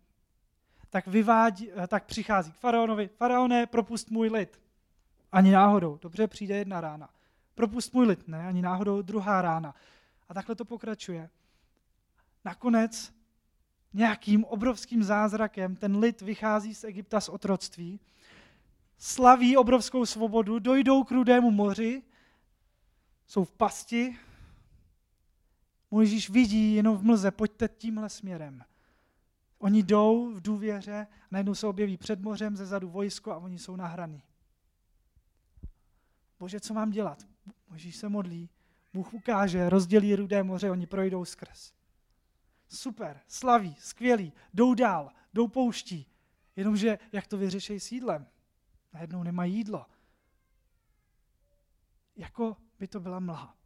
tak, 0.89 1.07
vyvádí, 1.07 1.69
tak 1.87 2.05
přichází 2.05 2.51
k 2.51 2.55
faraonovi. 2.55 3.07
Faraone, 3.07 3.65
propust 3.65 4.11
můj 4.11 4.29
lid. 4.29 4.61
Ani 5.31 5.51
náhodou. 5.51 5.99
Dobře, 6.01 6.27
přijde 6.27 6.55
jedna 6.55 6.81
rána. 6.81 7.09
Propust 7.55 7.93
můj 7.93 8.05
lid. 8.05 8.27
Ne, 8.27 8.47
ani 8.47 8.61
náhodou 8.61 9.01
druhá 9.01 9.41
rána. 9.41 9.75
A 10.29 10.33
takhle 10.33 10.55
to 10.55 10.65
pokračuje. 10.65 11.29
Nakonec 12.45 13.13
nějakým 13.93 14.45
obrovským 14.45 15.03
zázrakem 15.03 15.75
ten 15.75 15.97
lid 15.97 16.21
vychází 16.21 16.75
z 16.75 16.83
Egypta 16.83 17.21
z 17.21 17.29
otroctví, 17.29 17.99
slaví 18.97 19.57
obrovskou 19.57 20.05
svobodu, 20.05 20.59
dojdou 20.59 21.03
k 21.03 21.11
rudému 21.11 21.51
moři, 21.51 22.03
jsou 23.27 23.43
v 23.43 23.51
pasti, 23.51 24.17
Mojžíš 25.91 26.29
vidí 26.29 26.75
jenom 26.75 26.97
v 26.97 27.03
mlze, 27.03 27.31
pojďte 27.31 27.67
tímhle 27.67 28.09
směrem. 28.09 28.63
Oni 29.57 29.83
jdou 29.83 30.33
v 30.33 30.41
důvěře, 30.41 31.07
najednou 31.31 31.55
se 31.55 31.67
objeví 31.67 31.97
před 31.97 32.21
mořem, 32.21 32.57
ze 32.57 32.65
zadu 32.65 32.89
vojsko 32.89 33.31
a 33.31 33.37
oni 33.37 33.59
jsou 33.59 33.75
nahraní. 33.75 34.23
Bože, 36.39 36.59
co 36.59 36.73
mám 36.73 36.91
dělat? 36.91 37.27
Mojžíš 37.69 37.95
se 37.95 38.09
modlí, 38.09 38.49
Bůh 38.93 39.13
ukáže, 39.13 39.69
rozdělí 39.69 40.15
rudé 40.15 40.43
moře, 40.43 40.71
oni 40.71 40.87
projdou 40.87 41.25
skrz. 41.25 41.73
Super, 42.69 43.19
slaví, 43.27 43.75
skvělý, 43.79 44.33
jdou 44.53 44.73
dál, 44.73 45.11
jdou 45.33 45.47
pouští. 45.47 46.07
Jenomže 46.55 46.99
jak 47.11 47.27
to 47.27 47.37
vyřešejí 47.37 47.79
sídlem? 47.79 48.27
Najednou 48.93 49.23
nemají 49.23 49.55
jídlo. 49.55 49.85
Jako 52.15 52.57
by 52.79 52.87
to 52.87 52.99
byla 52.99 53.19
mlha. 53.19 53.60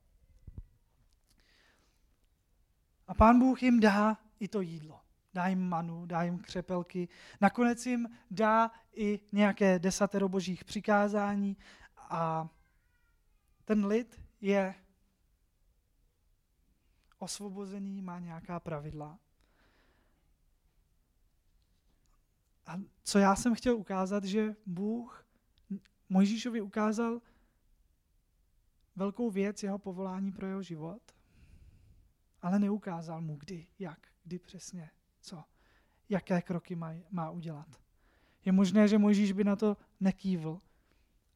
A 3.08 3.14
pán 3.14 3.40
Bůh 3.40 3.64
jim 3.64 3.80
dá 3.80 4.18
i 4.40 4.48
to 4.48 4.62
jídlo. 4.62 5.02
Dá 5.34 5.48
jim 5.48 5.70
manu, 5.70 6.06
dá 6.06 6.24
jim 6.24 6.40
křepelky. 6.40 7.08
Nakonec 7.42 7.86
jim 7.86 8.10
dá 8.32 8.72
i 8.94 9.20
nějaké 9.32 9.80
desatero 9.80 10.30
božích 10.30 10.64
přikázání 10.64 11.58
a 11.98 12.50
ten 13.66 13.86
lid 13.86 14.22
je 14.42 14.76
osvobozený, 17.20 18.02
má 18.02 18.20
nějaká 18.20 18.60
pravidla. 18.60 19.20
A 22.66 22.78
co 23.04 23.20
já 23.20 23.36
jsem 23.36 23.56
chtěl 23.56 23.76
ukázat, 23.76 24.24
že 24.24 24.56
Bůh 24.66 25.26
Mojžíšovi 26.10 26.62
ukázal 26.62 27.22
velkou 28.96 29.32
věc, 29.32 29.64
jeho 29.64 29.80
povolání 29.80 30.32
pro 30.32 30.48
jeho 30.48 30.62
život, 30.62 31.15
ale 32.46 32.60
neukázal 32.60 33.22
mu 33.22 33.36
kdy, 33.36 33.68
jak, 33.80 34.08
kdy 34.24 34.40
přesně, 34.40 34.90
co, 35.22 35.44
jaké 36.10 36.42
kroky 36.42 36.76
má, 36.76 36.94
má 37.12 37.30
udělat. 37.30 37.82
Je 38.46 38.52
možné, 38.52 38.88
že 38.88 38.98
Mojžíš 38.98 39.32
by 39.32 39.44
na 39.44 39.56
to 39.56 39.78
nekývl 40.00 40.62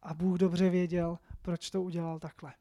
a 0.02 0.14
Bůh 0.14 0.38
dobře 0.38 0.70
věděl, 0.70 1.20
proč 1.42 1.70
to 1.70 1.82
udělal 1.82 2.20
takhle. 2.20 2.54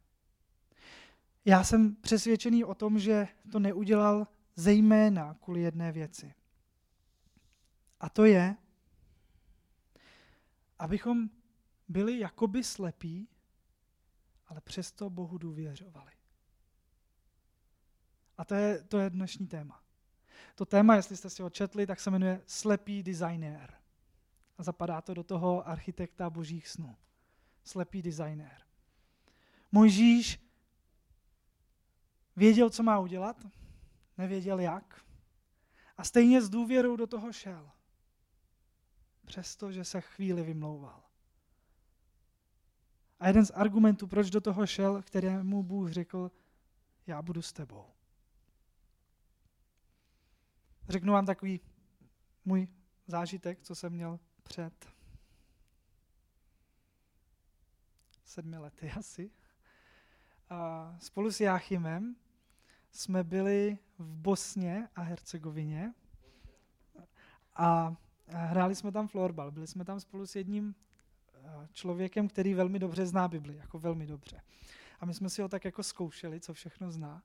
Já 1.45 1.65
jsem 1.65 1.97
přesvědčený 1.97 2.65
o 2.65 2.75
tom, 2.75 2.99
že 2.99 3.29
to 3.53 3.59
neudělal 3.59 4.27
zejména 4.57 5.35
kvůli 5.35 5.61
jedné 5.61 5.93
věci. 5.93 6.35
A 8.01 8.09
to 8.09 8.25
je, 8.25 8.57
abychom 10.79 11.31
byli 11.89 12.19
jakoby 12.19 12.65
slepí, 12.65 13.29
ale 14.47 14.61
přesto 14.61 15.11
Bohu 15.11 15.39
důvěřovali. 15.39 16.18
A 18.39 18.45
to 18.45 18.55
je, 18.55 18.83
to 18.83 18.99
je 18.99 19.11
dnešní 19.11 19.47
téma. 19.47 19.83
To 20.55 20.67
téma, 20.67 20.97
jestli 20.97 21.17
jste 21.17 21.31
si 21.31 21.43
ho 21.43 21.51
četli, 21.51 21.87
tak 21.87 22.01
se 22.01 22.11
jmenuje 22.11 22.43
Slepý 22.47 23.03
designér. 23.03 23.75
A 24.59 24.63
zapadá 24.63 25.01
to 25.01 25.15
do 25.15 25.25
toho 25.25 25.69
architekta 25.69 26.31
božích 26.31 26.69
snů. 26.69 26.97
Slepý 27.65 28.03
designér. 28.03 28.63
Mojžíš 29.73 30.41
věděl, 32.37 32.71
co 32.71 32.83
má 32.83 32.99
udělat, 32.99 33.47
nevěděl 34.19 34.61
jak. 34.61 35.05
A 35.97 36.05
stejně 36.05 36.43
s 36.43 36.49
důvěrou 36.49 36.97
do 36.97 37.07
toho 37.07 37.33
šel. 37.33 37.71
Přestože 39.27 39.85
se 39.85 40.01
chvíli 40.01 40.43
vymlouval. 40.43 41.03
A 43.21 43.27
jeden 43.27 43.47
z 43.47 43.51
argumentů, 43.51 44.07
proč 44.07 44.31
do 44.31 44.41
toho 44.41 44.67
šel, 44.67 45.03
kterému 45.03 45.63
Bůh 45.63 45.91
řekl, 45.91 46.31
já 47.07 47.23
budu 47.23 47.43
s 47.43 47.53
tebou. 47.53 47.98
Řeknu 50.89 51.13
vám 51.13 51.27
takový 51.27 51.61
můj 52.45 52.69
zážitek, 53.07 53.63
co 53.63 53.75
jsem 53.75 53.93
měl 53.93 54.21
před 54.43 54.89
sedmi 58.25 58.59
lety 58.59 58.91
asi. 58.99 59.31
A 60.51 60.97
spolu 61.01 61.33
s 61.33 61.41
Jáchymem 61.41 62.17
jsme 62.93 63.25
byli 63.25 63.79
v 63.99 64.17
Bosně 64.17 64.89
a 64.97 65.03
Hercegovině 65.03 65.95
a 67.55 67.97
hráli 68.27 68.75
jsme 68.75 68.93
tam 68.93 69.09
florbal. 69.09 69.51
Byli 69.51 69.67
jsme 69.67 69.85
tam 69.85 70.01
spolu 70.01 70.27
s 70.27 70.37
jedním 70.37 70.75
eh, 71.35 71.69
člověkem, 71.73 72.29
který 72.29 72.55
velmi 72.55 72.79
dobře 72.79 73.07
zná 73.07 73.29
Bibli, 73.29 73.57
jako 73.57 73.79
velmi 73.79 74.07
dobře. 74.07 74.41
A 75.01 75.07
my 75.07 75.15
jsme 75.15 75.31
si 75.31 75.43
ho 75.43 75.49
tak 75.49 75.65
jako 75.65 75.83
zkoušeli, 75.83 76.41
co 76.41 76.55
všechno 76.55 76.91
zná. 76.91 77.23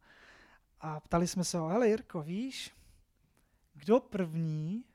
A 0.79 0.99
ptali 0.99 1.27
jsme 1.27 1.43
se 1.43 1.57
ho, 1.57 1.67
hele 1.67 1.87
Jirko, 1.87 2.21
víš, 2.21 2.73
kdo 3.73 3.99
první, 3.99 4.85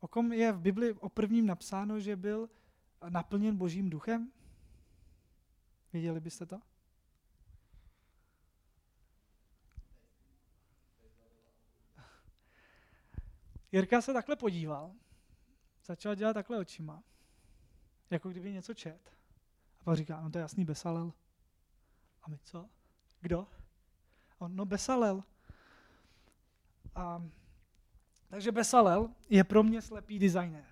o 0.00 0.08
kom 0.08 0.32
je 0.32 0.52
v 0.52 0.60
Bibli 0.60 0.92
o 0.92 1.08
prvním 1.08 1.46
napsáno, 1.46 2.00
že 2.00 2.16
byl 2.16 2.50
naplněn 3.08 3.56
božím 3.56 3.90
duchem? 3.90 4.32
Věděli 5.92 6.20
byste 6.20 6.46
to? 6.46 6.60
Jirka 13.72 14.02
se 14.02 14.12
takhle 14.12 14.36
podíval, 14.36 14.94
začal 15.84 16.14
dělat 16.14 16.32
takhle 16.32 16.58
očima, 16.58 17.02
jako 18.10 18.30
kdyby 18.30 18.52
něco 18.52 18.74
čet. 18.74 19.12
A 19.80 19.84
pak 19.84 19.96
říká, 19.96 20.20
no 20.20 20.30
to 20.30 20.38
je 20.38 20.42
jasný 20.42 20.64
Besalel. 20.64 21.12
A 22.22 22.30
my 22.30 22.38
co? 22.38 22.68
Kdo? 23.20 23.48
On, 24.38 24.56
no 24.56 24.64
Besalel. 24.64 25.24
A, 26.94 27.22
takže 28.32 28.52
Besalel 28.52 29.10
je 29.30 29.44
pro 29.44 29.62
mě 29.62 29.82
slepý 29.82 30.18
designér. 30.18 30.64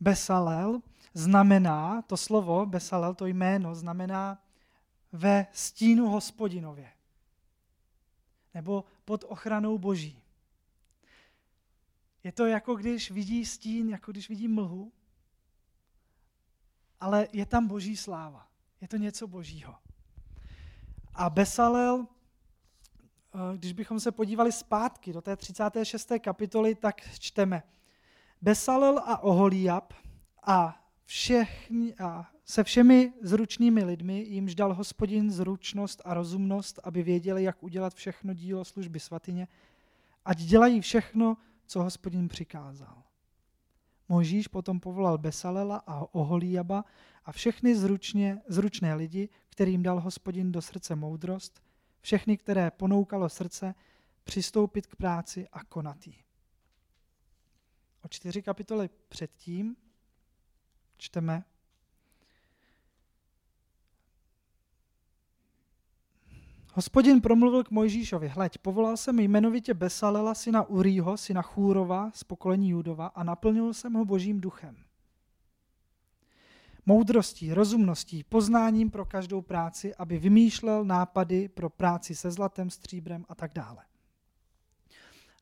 Besalel 0.00 0.82
znamená, 1.14 2.02
to 2.02 2.16
slovo 2.16 2.66
Besalel, 2.66 3.14
to 3.14 3.26
jméno, 3.26 3.74
znamená 3.74 4.42
ve 5.12 5.46
stínu 5.52 6.08
hospodinově. 6.08 6.92
Nebo 8.54 8.84
pod 9.04 9.24
ochranou 9.28 9.78
boží. 9.78 10.22
Je 12.24 12.32
to 12.32 12.46
jako 12.46 12.74
když 12.74 13.10
vidí 13.10 13.44
stín, 13.44 13.88
jako 13.88 14.12
když 14.12 14.28
vidí 14.28 14.48
mlhu, 14.48 14.92
ale 17.00 17.28
je 17.32 17.46
tam 17.46 17.68
boží 17.68 17.96
sláva. 17.96 18.48
Je 18.80 18.88
to 18.88 18.96
něco 18.96 19.26
božího. 19.26 19.74
A 21.14 21.30
Besalel, 21.30 22.06
když 23.56 23.72
bychom 23.72 24.00
se 24.00 24.12
podívali 24.12 24.52
zpátky 24.52 25.12
do 25.12 25.22
té 25.22 25.36
36. 25.36 26.12
kapitoly, 26.20 26.74
tak 26.74 27.00
čteme– 27.18 27.62
Besalel 28.42 28.98
a 28.98 29.22
Oholiab 29.22 29.94
a, 30.46 30.86
všechny, 31.04 31.94
a 31.94 32.30
se 32.44 32.64
všemi 32.64 33.12
zručnými 33.22 33.84
lidmi 33.84 34.20
jimž 34.28 34.54
dal 34.54 34.74
hospodin 34.74 35.30
zručnost 35.30 36.02
a 36.04 36.14
rozumnost, 36.14 36.80
aby 36.84 37.02
věděli, 37.02 37.42
jak 37.42 37.62
udělat 37.62 37.94
všechno 37.94 38.34
dílo 38.34 38.64
služby 38.64 39.00
svatyně, 39.00 39.48
ať 40.24 40.38
dělají 40.38 40.80
všechno, 40.80 41.36
co 41.66 41.82
hospodin 41.82 42.28
přikázal. 42.28 43.02
Možíš 44.08 44.48
potom 44.48 44.80
povolal 44.80 45.18
Besalela 45.18 45.82
a 45.86 46.14
Oholiaba 46.14 46.84
a 47.24 47.32
všechny 47.32 47.76
zručně, 47.76 48.42
zručné 48.48 48.94
lidi, 48.94 49.28
kterým 49.48 49.82
dal 49.82 50.00
hospodin 50.00 50.52
do 50.52 50.62
srdce 50.62 50.96
moudrost, 50.96 51.62
všechny, 52.02 52.36
které 52.36 52.70
ponoukalo 52.70 53.28
srdce, 53.28 53.74
přistoupit 54.24 54.86
k 54.86 54.96
práci 54.96 55.48
a 55.52 55.64
konat 55.64 56.06
ji 56.06 56.22
o 58.04 58.08
čtyři 58.08 58.42
kapitoly 58.42 58.90
předtím 59.08 59.76
čteme, 60.96 61.44
Hospodin 66.74 67.20
promluvil 67.20 67.64
k 67.64 67.70
Mojžíšovi, 67.70 68.28
hleď, 68.28 68.58
povolal 68.58 68.96
jsem 68.96 69.18
jmenovitě 69.18 69.74
Besalela, 69.74 70.34
syna 70.34 70.62
Urího, 70.62 71.16
syna 71.16 71.42
Chúrova 71.42 72.10
z 72.14 72.24
pokolení 72.24 72.70
Judova 72.70 73.06
a 73.06 73.24
naplnil 73.24 73.74
jsem 73.74 73.92
ho 73.92 74.04
božím 74.04 74.40
duchem. 74.40 74.84
Moudrostí, 76.86 77.54
rozumností, 77.54 78.24
poznáním 78.24 78.90
pro 78.90 79.04
každou 79.04 79.42
práci, 79.42 79.94
aby 79.94 80.18
vymýšlel 80.18 80.84
nápady 80.84 81.48
pro 81.48 81.70
práci 81.70 82.14
se 82.14 82.30
zlatem, 82.30 82.70
stříbrem 82.70 83.24
a 83.28 83.34
tak 83.34 83.52
dále. 83.54 83.84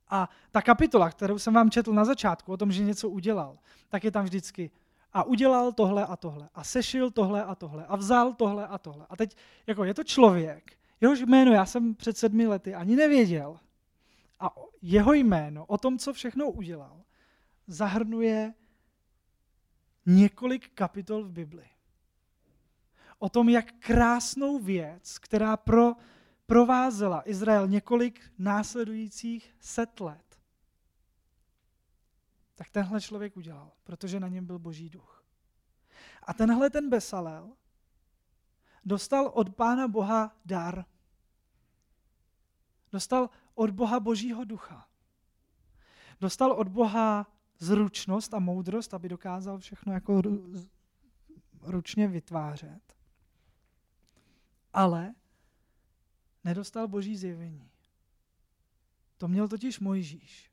A 0.09 0.29
ta 0.53 0.63
kapitola, 0.63 1.11
kterou 1.11 1.39
jsem 1.39 1.55
vám 1.55 1.71
četl 1.71 1.93
na 1.93 2.05
začátku 2.05 2.53
o 2.53 2.57
tom, 2.57 2.73
že 2.73 2.85
něco 2.85 3.09
udělal, 3.09 3.59
tak 3.89 4.05
je 4.05 4.11
tam 4.11 4.25
vždycky 4.25 4.71
a 5.13 5.23
udělal 5.23 5.73
tohle 5.73 6.07
a 6.07 6.17
tohle 6.17 6.49
a 6.55 6.65
sešil 6.65 7.11
tohle 7.11 7.45
a 7.45 7.55
tohle 7.55 7.87
a 7.87 7.97
vzal 7.97 8.35
tohle 8.35 8.67
a 8.67 8.79
tohle. 8.79 9.07
A 9.11 9.17
teď 9.17 9.37
jako 9.67 9.85
je 9.85 9.95
to 9.95 10.05
člověk, 10.05 10.73
jehož 11.01 11.21
jméno 11.21 11.53
já 11.53 11.67
jsem 11.67 11.95
před 11.95 12.17
sedmi 12.17 12.47
lety 12.47 12.75
ani 12.75 12.97
nevěděl. 12.97 13.61
A 14.41 14.55
jeho 14.83 15.13
jméno 15.13 15.67
o 15.67 15.79
tom, 15.79 15.99
co 15.99 16.13
všechno 16.13 16.51
udělal, 16.51 17.01
zahrnuje 17.67 18.55
několik 20.15 20.75
kapitol 20.75 21.25
v 21.25 21.33
Bibli. 21.33 21.67
O 23.19 23.29
tom, 23.29 23.49
jak 23.49 23.73
krásnou 23.79 24.59
věc, 24.59 25.19
která 25.19 25.57
pro 25.57 25.93
provázela 26.47 27.29
Izrael 27.29 27.69
několik 27.69 28.33
následujících 28.39 29.55
set 29.61 30.01
let, 30.01 30.41
tak 32.55 32.71
tenhle 32.71 33.01
člověk 33.01 33.37
udělal, 33.37 33.73
protože 33.85 34.21
na 34.21 34.29
něm 34.29 34.47
byl 34.47 34.59
boží 34.59 34.91
duch. 34.91 35.25
A 36.23 36.35
tenhle 36.35 36.71
ten 36.71 36.91
Besalel 36.91 37.53
dostal 38.85 39.31
od 39.35 39.55
Pána 39.55 39.89
Boha 39.89 40.37
dar. 40.45 40.85
Dostal 42.93 43.31
od 43.55 43.71
Boha 43.71 44.01
božího 44.01 44.45
ducha. 44.45 44.89
Dostal 46.21 46.53
od 46.53 46.69
Boha 46.69 47.27
zručnost 47.61 48.35
a 48.35 48.39
moudrost, 48.39 48.95
aby 48.95 49.09
dokázal 49.09 49.59
všechno 49.59 49.93
jako 49.93 50.23
ručně 51.63 52.09
vytvářet. 52.09 52.97
Ale 54.73 55.15
nedostal 56.45 56.89
boží 56.89 57.17
zjevení. 57.17 57.71
To 59.17 59.29
měl 59.29 59.49
totiž 59.49 59.81
Mojžíš. 59.81 60.51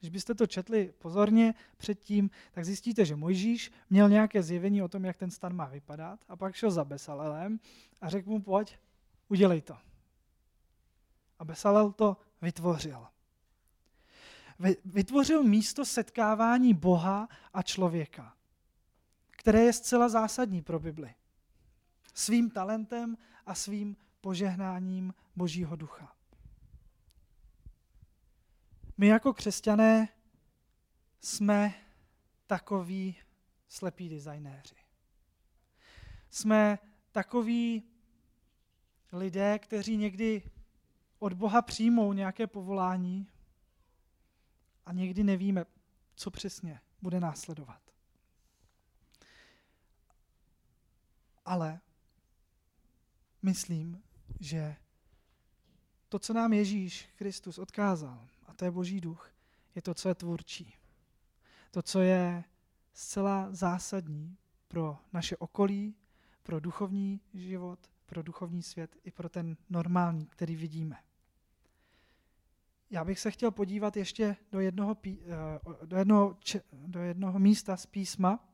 Když 0.00 0.10
byste 0.10 0.34
to 0.34 0.46
četli 0.46 0.94
pozorně 0.98 1.54
předtím, 1.76 2.30
tak 2.52 2.64
zjistíte, 2.64 3.04
že 3.04 3.16
Mojžíš 3.16 3.72
měl 3.90 4.08
nějaké 4.08 4.42
zjevení 4.42 4.82
o 4.82 4.88
tom, 4.88 5.04
jak 5.04 5.16
ten 5.16 5.30
stan 5.30 5.56
má 5.56 5.66
vypadat 5.66 6.20
a 6.28 6.36
pak 6.36 6.54
šel 6.54 6.70
za 6.70 6.84
Besalelem 6.84 7.60
a 8.00 8.08
řekl 8.08 8.30
mu, 8.30 8.42
pojď, 8.42 8.78
udělej 9.28 9.62
to. 9.62 9.78
A 11.38 11.44
Besalel 11.44 11.92
to 11.92 12.16
vytvořil. 12.42 13.06
Vytvořil 14.84 15.42
místo 15.42 15.84
setkávání 15.84 16.74
Boha 16.74 17.28
a 17.52 17.62
člověka, 17.62 18.36
které 19.30 19.60
je 19.60 19.72
zcela 19.72 20.08
zásadní 20.08 20.62
pro 20.62 20.80
Bibli. 20.80 21.14
Svým 22.14 22.50
talentem 22.50 23.16
a 23.46 23.54
svým 23.54 23.96
požehnáním 24.20 25.14
Božího 25.36 25.76
ducha. 25.76 26.16
My 28.98 29.06
jako 29.06 29.32
křesťané 29.34 30.08
jsme 31.20 31.74
takoví 32.46 33.16
slepí 33.68 34.08
designéři. 34.08 34.76
Jsme 36.30 36.78
takoví 37.12 37.82
lidé, 39.12 39.58
kteří 39.58 39.96
někdy 39.96 40.42
od 41.18 41.32
Boha 41.32 41.62
přijmou 41.62 42.12
nějaké 42.12 42.46
povolání 42.46 43.28
a 44.86 44.92
někdy 44.92 45.24
nevíme, 45.24 45.64
co 46.14 46.30
přesně 46.30 46.80
bude 47.02 47.20
následovat. 47.20 47.80
Ale 51.44 51.80
myslím, 53.42 54.02
že 54.40 54.76
to, 56.08 56.18
co 56.18 56.32
nám 56.32 56.52
Ježíš 56.52 57.08
Kristus 57.16 57.58
odkázal, 57.58 58.28
a 58.46 58.54
to 58.54 58.64
je 58.64 58.70
Boží 58.70 59.00
duch, 59.00 59.32
je 59.74 59.82
to, 59.82 59.94
co 59.94 60.08
je 60.08 60.14
tvůrčí. 60.14 60.74
To, 61.70 61.82
co 61.82 62.00
je 62.00 62.44
zcela 62.92 63.48
zásadní 63.50 64.36
pro 64.68 64.98
naše 65.12 65.36
okolí, 65.36 65.94
pro 66.42 66.60
duchovní 66.60 67.20
život, 67.34 67.90
pro 68.06 68.22
duchovní 68.22 68.62
svět 68.62 68.96
i 69.04 69.10
pro 69.10 69.28
ten 69.28 69.56
normální, 69.70 70.26
který 70.26 70.56
vidíme. 70.56 70.96
Já 72.90 73.04
bych 73.04 73.20
se 73.20 73.30
chtěl 73.30 73.50
podívat 73.50 73.96
ještě 73.96 74.36
do 74.52 74.60
jednoho, 74.60 74.94
pí, 74.94 75.18
eh, 75.24 75.86
do 75.86 75.96
jednoho, 75.96 76.36
do 76.72 77.00
jednoho 77.00 77.38
místa 77.38 77.76
z 77.76 77.86
písma, 77.86 78.48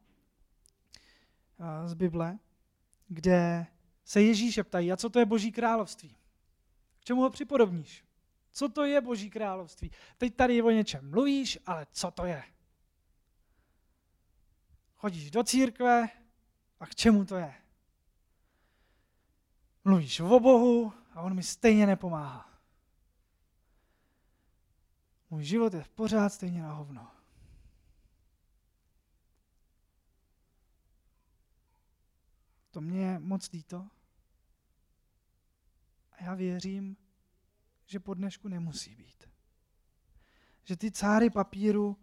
eh, 1.60 1.88
z 1.88 1.94
Bible, 1.94 2.38
kde 3.08 3.66
se 4.04 4.22
Ježíše 4.22 4.64
ptají, 4.64 4.92
a 4.92 4.96
co 4.96 5.10
to 5.10 5.18
je 5.18 5.26
Boží 5.26 5.52
království? 5.52 6.16
K 7.00 7.04
čemu 7.04 7.20
ho 7.20 7.30
připodobníš? 7.30 8.04
Co 8.52 8.68
to 8.68 8.84
je 8.84 9.00
Boží 9.00 9.30
království? 9.30 9.90
Teď 10.18 10.34
tady 10.34 10.62
o 10.62 10.70
něčem 10.70 11.10
mluvíš, 11.10 11.58
ale 11.66 11.86
co 11.92 12.10
to 12.10 12.24
je? 12.24 12.44
Chodíš 14.94 15.30
do 15.30 15.44
církve 15.44 16.08
a 16.80 16.86
k 16.86 16.94
čemu 16.94 17.24
to 17.24 17.36
je? 17.36 17.54
Mluvíš 19.84 20.20
o 20.20 20.40
Bohu 20.40 20.92
a 21.14 21.22
on 21.22 21.34
mi 21.34 21.42
stejně 21.42 21.86
nepomáhá. 21.86 22.51
Můj 25.32 25.44
život 25.44 25.74
je 25.74 25.84
pořád 25.94 26.28
stejně 26.28 26.62
na 26.62 26.72
hovno. 26.72 27.10
To 32.70 32.80
mě 32.80 33.06
je 33.06 33.18
moc 33.18 33.50
líto, 33.52 33.88
A 36.12 36.24
já 36.24 36.34
věřím, 36.34 36.96
že 37.86 38.00
po 38.00 38.14
dnešku 38.14 38.48
nemusí 38.48 38.96
být. 38.96 39.28
Že 40.64 40.76
ty 40.76 40.90
cáry 40.90 41.30
papíru, 41.30 41.98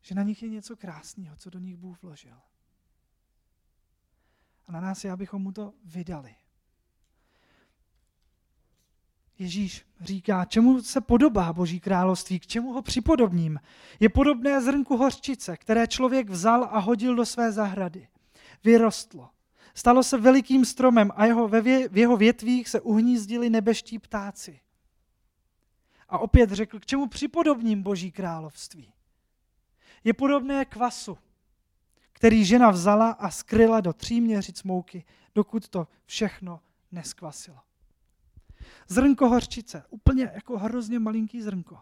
že 0.00 0.14
na 0.14 0.22
nich 0.22 0.42
je 0.42 0.48
něco 0.48 0.76
krásného, 0.76 1.36
co 1.36 1.50
do 1.50 1.58
nich 1.58 1.76
Bůh 1.76 2.02
vložil. 2.02 2.40
A 4.66 4.72
na 4.72 4.80
nás 4.80 5.04
je, 5.04 5.10
abychom 5.10 5.42
mu 5.42 5.52
to 5.52 5.74
vydali. 5.84 6.36
Ježíš 9.38 9.86
říká, 10.00 10.44
čemu 10.44 10.82
se 10.82 11.00
podobá 11.00 11.52
Boží 11.52 11.80
království, 11.80 12.40
k 12.40 12.46
čemu 12.46 12.72
ho 12.72 12.82
připodobním. 12.82 13.60
Je 14.00 14.08
podobné 14.08 14.62
zrnku 14.62 14.96
hořčice, 14.96 15.56
které 15.56 15.86
člověk 15.86 16.30
vzal 16.30 16.68
a 16.70 16.78
hodil 16.78 17.14
do 17.14 17.26
své 17.26 17.52
zahrady. 17.52 18.08
Vyrostlo. 18.64 19.30
Stalo 19.74 20.02
se 20.02 20.18
velikým 20.18 20.64
stromem 20.64 21.10
a 21.16 21.24
jeho, 21.24 21.48
ve 21.48 21.88
v 21.88 21.98
jeho 21.98 22.16
větvích 22.16 22.68
se 22.68 22.80
uhnízdili 22.80 23.50
nebeští 23.50 23.98
ptáci. 23.98 24.60
A 26.08 26.18
opět 26.18 26.50
řekl, 26.50 26.80
k 26.80 26.86
čemu 26.86 27.06
připodobním 27.06 27.82
Boží 27.82 28.12
království. 28.12 28.92
Je 30.04 30.14
podobné 30.14 30.64
kvasu, 30.64 31.18
který 32.12 32.44
žena 32.44 32.70
vzala 32.70 33.10
a 33.10 33.30
skryla 33.30 33.80
do 33.80 33.92
tří 33.92 34.20
měřic 34.20 34.62
mouky, 34.62 35.04
dokud 35.34 35.68
to 35.68 35.88
všechno 36.06 36.60
neskvasilo. 36.92 37.67
Zrnko 38.88 39.28
hořčice, 39.28 39.84
úplně 39.90 40.30
jako 40.34 40.58
hrozně 40.58 40.98
malinký 40.98 41.42
zrnko. 41.42 41.78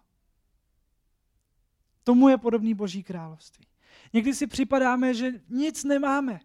Tomu 2.04 2.28
je 2.28 2.38
podobný 2.38 2.74
Boží 2.74 3.02
království. 3.02 3.66
Někdy 4.12 4.34
si 4.34 4.46
připadáme, 4.46 5.14
že 5.14 5.32
nic 5.48 5.84
nemáme. 5.84 6.40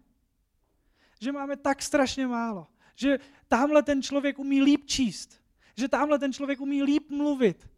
Že 1.20 1.32
máme 1.32 1.58
tak 1.58 1.82
strašně 1.82 2.28
málo. 2.28 2.68
Že 2.96 3.20
tamhle 3.48 3.84
ten 3.84 4.02
člověk 4.02 4.40
umí 4.40 4.62
líp 4.62 4.86
číst. 4.86 5.42
Že 5.78 5.88
tamhle 5.88 6.20
ten 6.20 6.34
člověk 6.34 6.62
umí 6.62 6.84
líp 6.84 7.10
mluvit. 7.10 7.70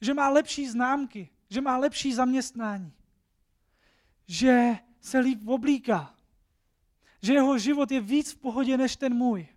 Že 0.00 0.14
má 0.14 0.28
lepší 0.28 0.68
známky. 0.68 1.30
Že 1.50 1.60
má 1.60 1.76
lepší 1.76 2.14
zaměstnání. 2.14 2.92
Že 4.26 4.78
se 5.00 5.18
líp 5.18 5.48
oblíká. 5.48 6.14
Že 7.22 7.32
jeho 7.32 7.58
život 7.58 7.90
je 7.90 8.00
víc 8.00 8.32
v 8.32 8.36
pohodě 8.36 8.76
než 8.76 8.96
ten 8.96 9.14
můj. 9.14 9.48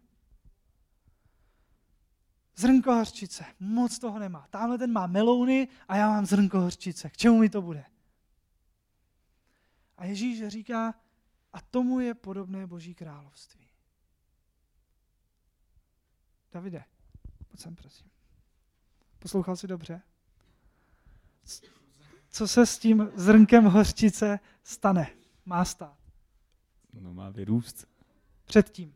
Zrnko 2.56 2.94
hořčice, 2.94 3.46
moc 3.60 4.00
toho 4.00 4.20
nemá. 4.20 4.48
Tamhle 4.50 4.78
ten 4.78 4.92
má 4.92 5.08
melouny 5.08 5.68
a 5.88 5.96
já 5.96 6.10
mám 6.10 6.26
zrnko 6.26 6.60
hořčice. 6.60 7.10
K 7.10 7.18
čemu 7.18 7.40
mi 7.40 7.50
to 7.50 7.62
bude? 7.62 7.86
A 9.98 10.06
Ježíš 10.06 10.48
říká, 10.48 10.96
a 11.54 11.62
tomu 11.62 12.00
je 12.00 12.14
podobné 12.14 12.68
Boží 12.68 12.96
království. 12.96 13.68
Davide, 16.52 16.84
pojď 17.48 17.60
sem, 17.62 17.76
prosím. 17.76 18.12
Poslouchal 19.20 19.56
jsi 19.56 19.68
dobře? 19.68 20.02
Co 22.30 22.48
se 22.48 22.66
s 22.66 22.78
tím 22.78 23.12
zrnkem 23.16 23.66
hořčice 23.66 24.40
stane? 24.64 25.10
Má 25.46 25.66
stát. 25.66 25.98
No 26.94 27.14
má 27.14 27.30
vyrůst. 27.30 27.88
Předtím. 28.46 28.94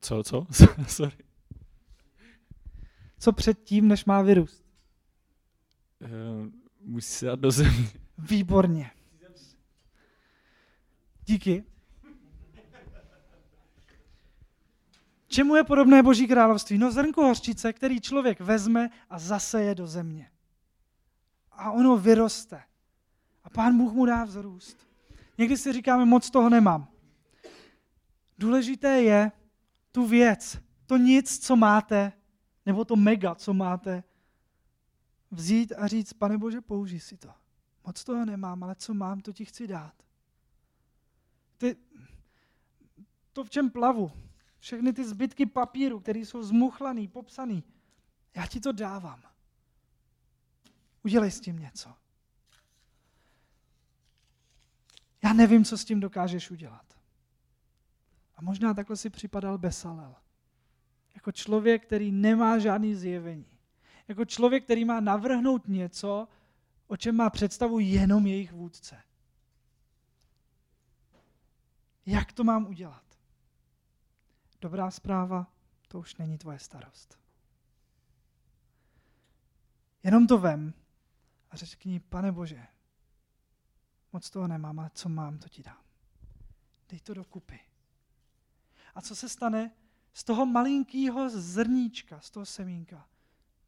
Co, 0.00 0.22
co? 0.22 0.46
Sorry. 0.88 1.25
Co 3.18 3.32
předtím, 3.32 3.88
než 3.88 4.04
má 4.04 4.22
vyrůst? 4.22 4.64
Uh, 6.00 6.08
musí 6.80 7.08
se 7.08 7.26
dát 7.26 7.40
do 7.40 7.50
země. 7.50 7.88
Výborně. 8.18 8.90
Díky. 11.24 11.64
Čemu 15.28 15.56
je 15.56 15.64
podobné 15.64 16.02
Boží 16.02 16.26
království? 16.26 16.78
No 16.78 16.92
zrnko 16.92 17.22
hořčice, 17.22 17.72
který 17.72 18.00
člověk 18.00 18.40
vezme 18.40 18.90
a 19.10 19.18
zaseje 19.18 19.74
do 19.74 19.86
země. 19.86 20.30
A 21.52 21.70
ono 21.70 21.96
vyroste. 21.96 22.62
A 23.44 23.50
pán 23.50 23.78
Bůh 23.78 23.92
mu 23.92 24.06
dá 24.06 24.24
vzrůst. 24.24 24.88
Někdy 25.38 25.56
si 25.56 25.72
říkáme, 25.72 26.04
moc 26.04 26.30
toho 26.30 26.50
nemám. 26.50 26.88
Důležité 28.38 29.02
je 29.02 29.32
tu 29.92 30.06
věc, 30.06 30.58
to 30.86 30.96
nic, 30.96 31.38
co 31.38 31.56
máte, 31.56 32.12
nebo 32.66 32.84
to 32.84 32.96
mega, 32.96 33.34
co 33.34 33.54
máte, 33.54 34.04
vzít 35.30 35.72
a 35.72 35.86
říct, 35.86 36.12
pane 36.12 36.38
Bože, 36.38 36.60
použij 36.60 37.00
si 37.00 37.16
to. 37.16 37.34
Moc 37.86 38.04
toho 38.04 38.24
nemám, 38.24 38.62
ale 38.62 38.74
co 38.74 38.94
mám, 38.94 39.20
to 39.20 39.32
ti 39.32 39.44
chci 39.44 39.66
dát. 39.66 39.94
Ty, 41.58 41.76
to, 43.32 43.44
v 43.44 43.50
čem 43.50 43.70
plavu, 43.70 44.12
všechny 44.58 44.92
ty 44.92 45.04
zbytky 45.04 45.46
papíru, 45.46 46.00
které 46.00 46.18
jsou 46.18 46.42
zmuchlaný, 46.42 47.08
popsaný, 47.08 47.64
já 48.34 48.46
ti 48.46 48.60
to 48.60 48.72
dávám. 48.72 49.22
Udělej 51.04 51.30
s 51.30 51.40
tím 51.40 51.58
něco. 51.58 51.94
Já 55.22 55.32
nevím, 55.32 55.64
co 55.64 55.78
s 55.78 55.84
tím 55.84 56.00
dokážeš 56.00 56.50
udělat. 56.50 56.98
A 58.36 58.42
možná 58.42 58.74
takhle 58.74 58.96
si 58.96 59.10
připadal 59.10 59.58
Besalel. 59.58 60.14
Jako 61.26 61.32
člověk, 61.32 61.86
který 61.86 62.12
nemá 62.12 62.58
žádný 62.58 62.94
zjevení. 62.94 63.58
Jako 64.08 64.24
člověk, 64.24 64.64
který 64.64 64.84
má 64.84 65.00
navrhnout 65.00 65.68
něco, 65.68 66.28
o 66.86 66.96
čem 66.96 67.16
má 67.16 67.30
představu 67.30 67.78
jenom 67.78 68.26
jejich 68.26 68.52
vůdce. 68.52 69.02
Jak 72.06 72.32
to 72.32 72.44
mám 72.44 72.66
udělat? 72.66 73.02
Dobrá 74.60 74.90
zpráva, 74.90 75.52
to 75.88 75.98
už 75.98 76.16
není 76.16 76.38
tvoje 76.38 76.58
starost. 76.58 77.18
Jenom 80.02 80.26
to 80.26 80.38
vem 80.38 80.74
a 81.50 81.56
řekni, 81.56 82.00
pane 82.00 82.32
Bože, 82.32 82.66
moc 84.12 84.30
toho 84.30 84.48
nemám, 84.48 84.80
ale 84.80 84.90
co 84.94 85.08
mám, 85.08 85.38
to 85.38 85.48
ti 85.48 85.62
dám. 85.62 85.82
Dej 86.88 87.00
to 87.00 87.14
dokupy. 87.14 87.60
A 88.94 89.00
co 89.00 89.16
se 89.16 89.28
stane? 89.28 89.85
Z 90.16 90.24
toho 90.24 90.46
malinkého 90.46 91.28
zrníčka, 91.30 92.20
z 92.20 92.30
toho 92.30 92.46
semínka, 92.46 93.08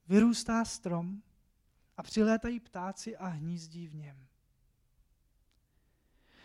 vyrůstá 0.08 0.64
strom 0.64 1.22
a 1.96 2.02
přilétají 2.02 2.60
ptáci 2.60 3.16
a 3.16 3.26
hnízdí 3.26 3.86
v 3.86 3.94
něm. 3.94 4.26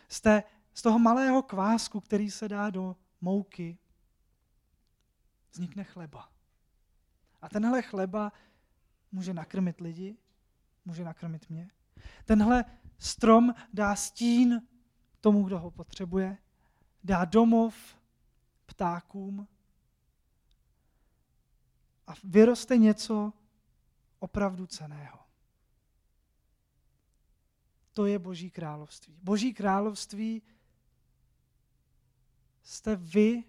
Z, 0.08 0.22
té, 0.22 0.44
z 0.74 0.82
toho 0.82 1.00
malého 1.00 1.44
kvásku, 1.44 2.00
který 2.02 2.32
se 2.32 2.50
dá 2.50 2.70
do 2.70 2.96
mouky, 3.22 3.78
vznikne 5.52 5.84
chleba. 5.84 6.32
A 7.42 7.50
tenhle 7.50 7.82
chleba 7.82 8.32
může 9.12 9.34
nakrmit 9.34 9.82
lidi, 9.82 10.18
může 10.86 11.04
nakrmit 11.04 11.50
mě. 11.50 11.72
Tenhle 12.26 12.66
strom 12.98 13.54
dá 13.74 13.96
stín 13.96 14.62
tomu, 15.22 15.44
kdo 15.44 15.60
ho 15.60 15.72
potřebuje, 15.72 16.38
dá 17.04 17.26
domov 17.26 17.76
ptákům 18.66 19.48
a 22.08 22.14
vyroste 22.24 22.78
něco 22.78 23.34
opravdu 24.20 24.68
ceného. 24.68 25.20
To 27.94 28.06
je 28.06 28.20
Boží 28.20 28.52
království. 28.52 29.18
Boží 29.24 29.54
království 29.54 30.42
jste 32.64 32.96
vy, 32.96 33.44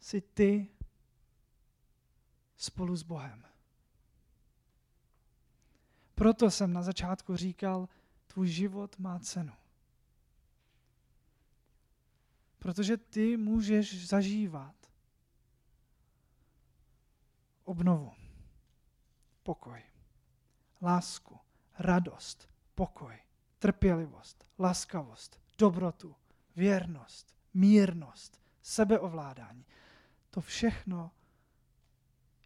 si 0.00 0.20
ty 0.20 0.68
spolu 2.56 2.96
s 2.96 3.02
Bohem. 3.02 3.44
Proto 6.14 6.50
jsem 6.50 6.72
na 6.72 6.82
začátku 6.82 7.36
říkal, 7.36 7.88
tvůj 8.26 8.48
život 8.48 8.98
má 8.98 9.18
cenu. 9.18 9.52
Protože 12.58 12.96
ty 12.96 13.36
můžeš 13.36 14.08
zažívat 14.08 14.77
obnovu, 17.68 18.12
pokoj, 19.42 19.82
lásku, 20.82 21.38
radost, 21.78 22.48
pokoj, 22.74 23.18
trpělivost, 23.58 24.46
laskavost, 24.58 25.40
dobrotu, 25.58 26.16
věrnost, 26.56 27.36
mírnost, 27.54 28.42
sebeovládání. 28.62 29.66
To 30.30 30.40
všechno 30.40 31.10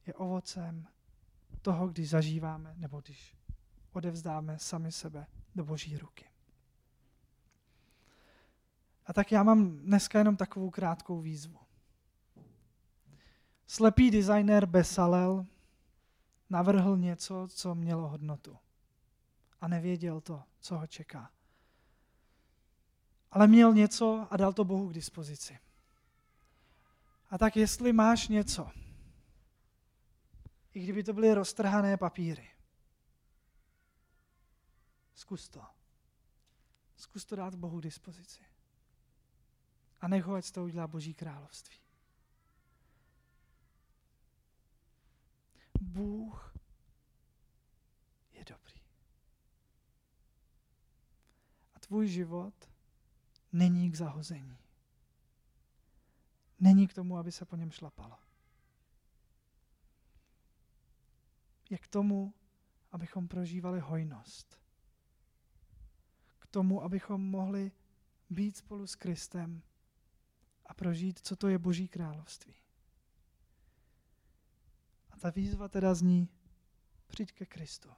je 0.07 0.15
ovocem 0.15 0.89
toho, 1.63 1.89
když 1.89 2.11
zažíváme 2.11 2.75
nebo 2.77 3.01
když 3.01 3.37
odevzdáme 3.93 4.59
sami 4.59 4.93
sebe 4.93 5.27
do 5.55 5.65
boží 5.65 5.99
ruky. 5.99 6.25
A 9.07 9.13
tak 9.13 9.33
já 9.33 9.43
mám 9.43 9.79
dneska 9.79 10.19
jenom 10.19 10.37
takovou 10.37 10.71
krátkou 10.71 11.21
výzvu. 11.21 11.59
Slepý 13.67 14.11
designer 14.11 14.67
Besalel 14.67 15.47
navrhl 16.51 16.97
něco, 16.97 17.49
co 17.51 17.75
mělo 17.75 18.09
hodnotu. 18.09 18.59
A 19.61 19.69
nevěděl 19.69 20.21
to, 20.21 20.43
co 20.61 20.79
ho 20.79 20.87
čeká. 20.87 21.31
Ale 23.31 23.47
měl 23.47 23.75
něco 23.75 24.27
a 24.31 24.37
dal 24.37 24.53
to 24.53 24.65
Bohu 24.65 24.89
k 24.89 24.93
dispozici. 24.93 25.59
A 27.31 27.39
tak 27.39 27.57
jestli 27.57 27.93
máš 27.93 28.29
něco, 28.29 28.71
i 30.75 30.81
kdyby 30.81 31.05
to 31.05 31.13
byly 31.13 31.35
roztrhané 31.35 31.97
papíry, 31.97 32.51
zkus 35.15 35.49
to. 35.49 35.63
Zkus 36.97 37.25
to 37.25 37.37
dát 37.37 37.55
Bohu 37.55 37.81
k 37.81 37.83
dispozici. 37.83 38.41
A 40.01 40.09
nech 40.09 40.25
ho, 40.25 40.35
ať 40.35 40.51
to 40.51 40.65
udělá 40.65 40.87
Boží 40.87 41.15
království. 41.15 41.82
Bůh 45.93 46.55
je 48.33 48.45
dobrý. 48.45 48.81
A 51.75 51.79
tvůj 51.79 52.09
život 52.09 52.71
není 53.53 53.91
k 53.91 53.97
zahození. 53.97 54.59
Není 56.61 56.89
k 56.89 56.95
tomu, 56.95 57.19
aby 57.19 57.33
se 57.33 57.45
po 57.45 57.57
něm 57.57 57.71
šlapalo. 57.71 58.19
Je 61.71 61.79
k 61.79 61.89
tomu, 61.89 62.35
abychom 62.93 63.29
prožívali 63.29 63.81
hojnost. 63.81 64.61
K 66.39 66.47
tomu, 66.47 66.83
abychom 66.83 67.31
mohli 67.31 67.73
být 68.31 68.57
spolu 68.57 68.87
s 68.87 68.95
Kristem 68.95 69.63
a 70.67 70.75
prožít, 70.75 71.19
co 71.19 71.37
to 71.37 71.49
je 71.49 71.59
Boží 71.59 71.89
království. 71.89 72.62
Ta 75.23 75.31
výzva 75.31 75.69
teda 75.69 75.95
zní, 75.95 76.29
přijď 77.07 77.33
ke 77.33 77.47
Kristu. 77.47 77.91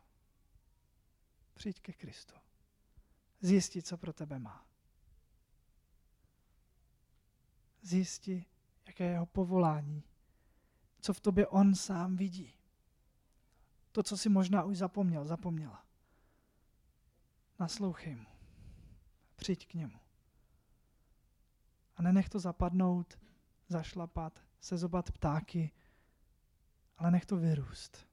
Přijď 1.55 1.81
ke 1.81 1.93
Kristu. 1.93 2.35
Zjisti, 3.41 3.83
co 3.83 3.97
pro 3.97 4.13
tebe 4.13 4.39
má. 4.39 4.67
Zjisti, 7.83 8.45
jaké 8.87 9.05
je 9.05 9.11
jeho 9.11 9.27
povolání, 9.27 10.05
co 11.01 11.15
v 11.15 11.21
tobě 11.21 11.47
on 11.47 11.75
sám 11.75 12.17
vidí. 12.17 12.55
To, 13.93 14.03
co 14.03 14.17
si 14.17 14.29
možná 14.29 14.65
už 14.65 14.79
zapomněl, 14.79 15.25
zapomněla. 15.25 15.87
Naslouchej 17.59 18.15
mu. 18.15 18.29
Přijď 19.37 19.67
k 19.67 19.75
němu. 19.75 20.01
A 21.97 22.03
nenech 22.03 22.29
to 22.29 22.39
zapadnout, 22.39 23.19
zašlapat, 23.69 24.45
sezobat 24.61 25.11
ptáky, 25.11 25.73
ale 26.99 27.11
nech 27.11 27.27
to 27.27 27.37
vyrůst. 27.37 28.07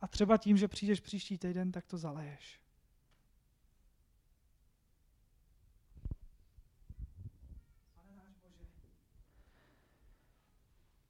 A 0.00 0.08
třeba 0.08 0.36
tím, 0.36 0.56
že 0.56 0.68
přijdeš 0.68 1.00
příští 1.00 1.38
týden, 1.38 1.72
tak 1.72 1.86
to 1.86 1.98
zaleješ. 1.98 2.60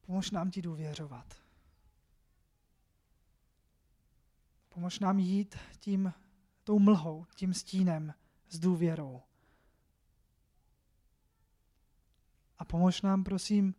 Pomož 0.05 0.31
nám 0.31 0.51
ti 0.51 0.61
důvěřovat. 0.61 1.45
Pomož 4.69 4.99
nám 4.99 5.19
jít 5.19 5.57
tím, 5.79 6.13
tou 6.63 6.79
mlhou, 6.79 7.25
tím 7.35 7.53
stínem 7.53 8.13
s 8.49 8.59
důvěrou. 8.59 9.21
A 12.57 12.65
pomož 12.65 13.01
nám, 13.01 13.23
prosím, 13.23 13.75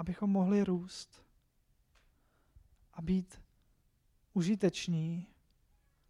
abychom 0.00 0.30
mohli 0.30 0.64
růst 0.64 1.24
a 2.92 3.02
být 3.02 3.42
užiteční 4.32 5.26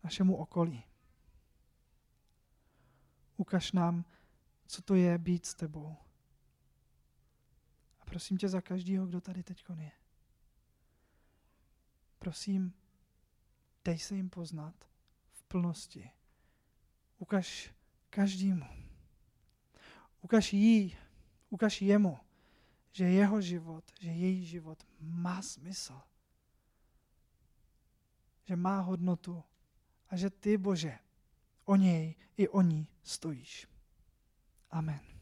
našemu 0.04 0.36
okolí. 0.36 0.84
Ukaž 3.36 3.72
nám, 3.72 4.04
co 4.66 4.82
to 4.82 4.94
je 4.94 5.18
být 5.18 5.46
s 5.46 5.54
tebou. 5.54 5.96
A 8.00 8.04
prosím 8.04 8.38
tě 8.38 8.48
za 8.48 8.60
každého, 8.60 9.06
kdo 9.06 9.20
tady 9.20 9.42
teď 9.42 9.64
je. 9.78 9.92
Prosím, 12.18 12.74
dej 13.84 13.98
se 13.98 14.14
jim 14.14 14.30
poznat 14.30 14.74
v 15.32 15.42
plnosti. 15.42 16.10
Ukaž 17.18 17.74
každému. 18.10 18.66
Ukaž 20.20 20.52
jí, 20.52 20.96
ukaž 21.50 21.82
jemu, 21.82 22.18
že 22.92 23.04
jeho 23.04 23.40
život, 23.40 23.84
že 24.00 24.10
její 24.10 24.44
život 24.44 24.86
má 25.00 25.42
smysl. 25.42 26.00
Že 28.44 28.56
má 28.56 28.80
hodnotu 28.80 29.42
a 30.08 30.16
že 30.16 30.30
ty, 30.30 30.58
Bože, 30.58 30.98
o 31.64 31.76
něj 31.76 32.14
i 32.36 32.48
o 32.48 32.62
ní 32.62 32.88
stojíš. 33.02 33.68
Amen. 34.70 35.19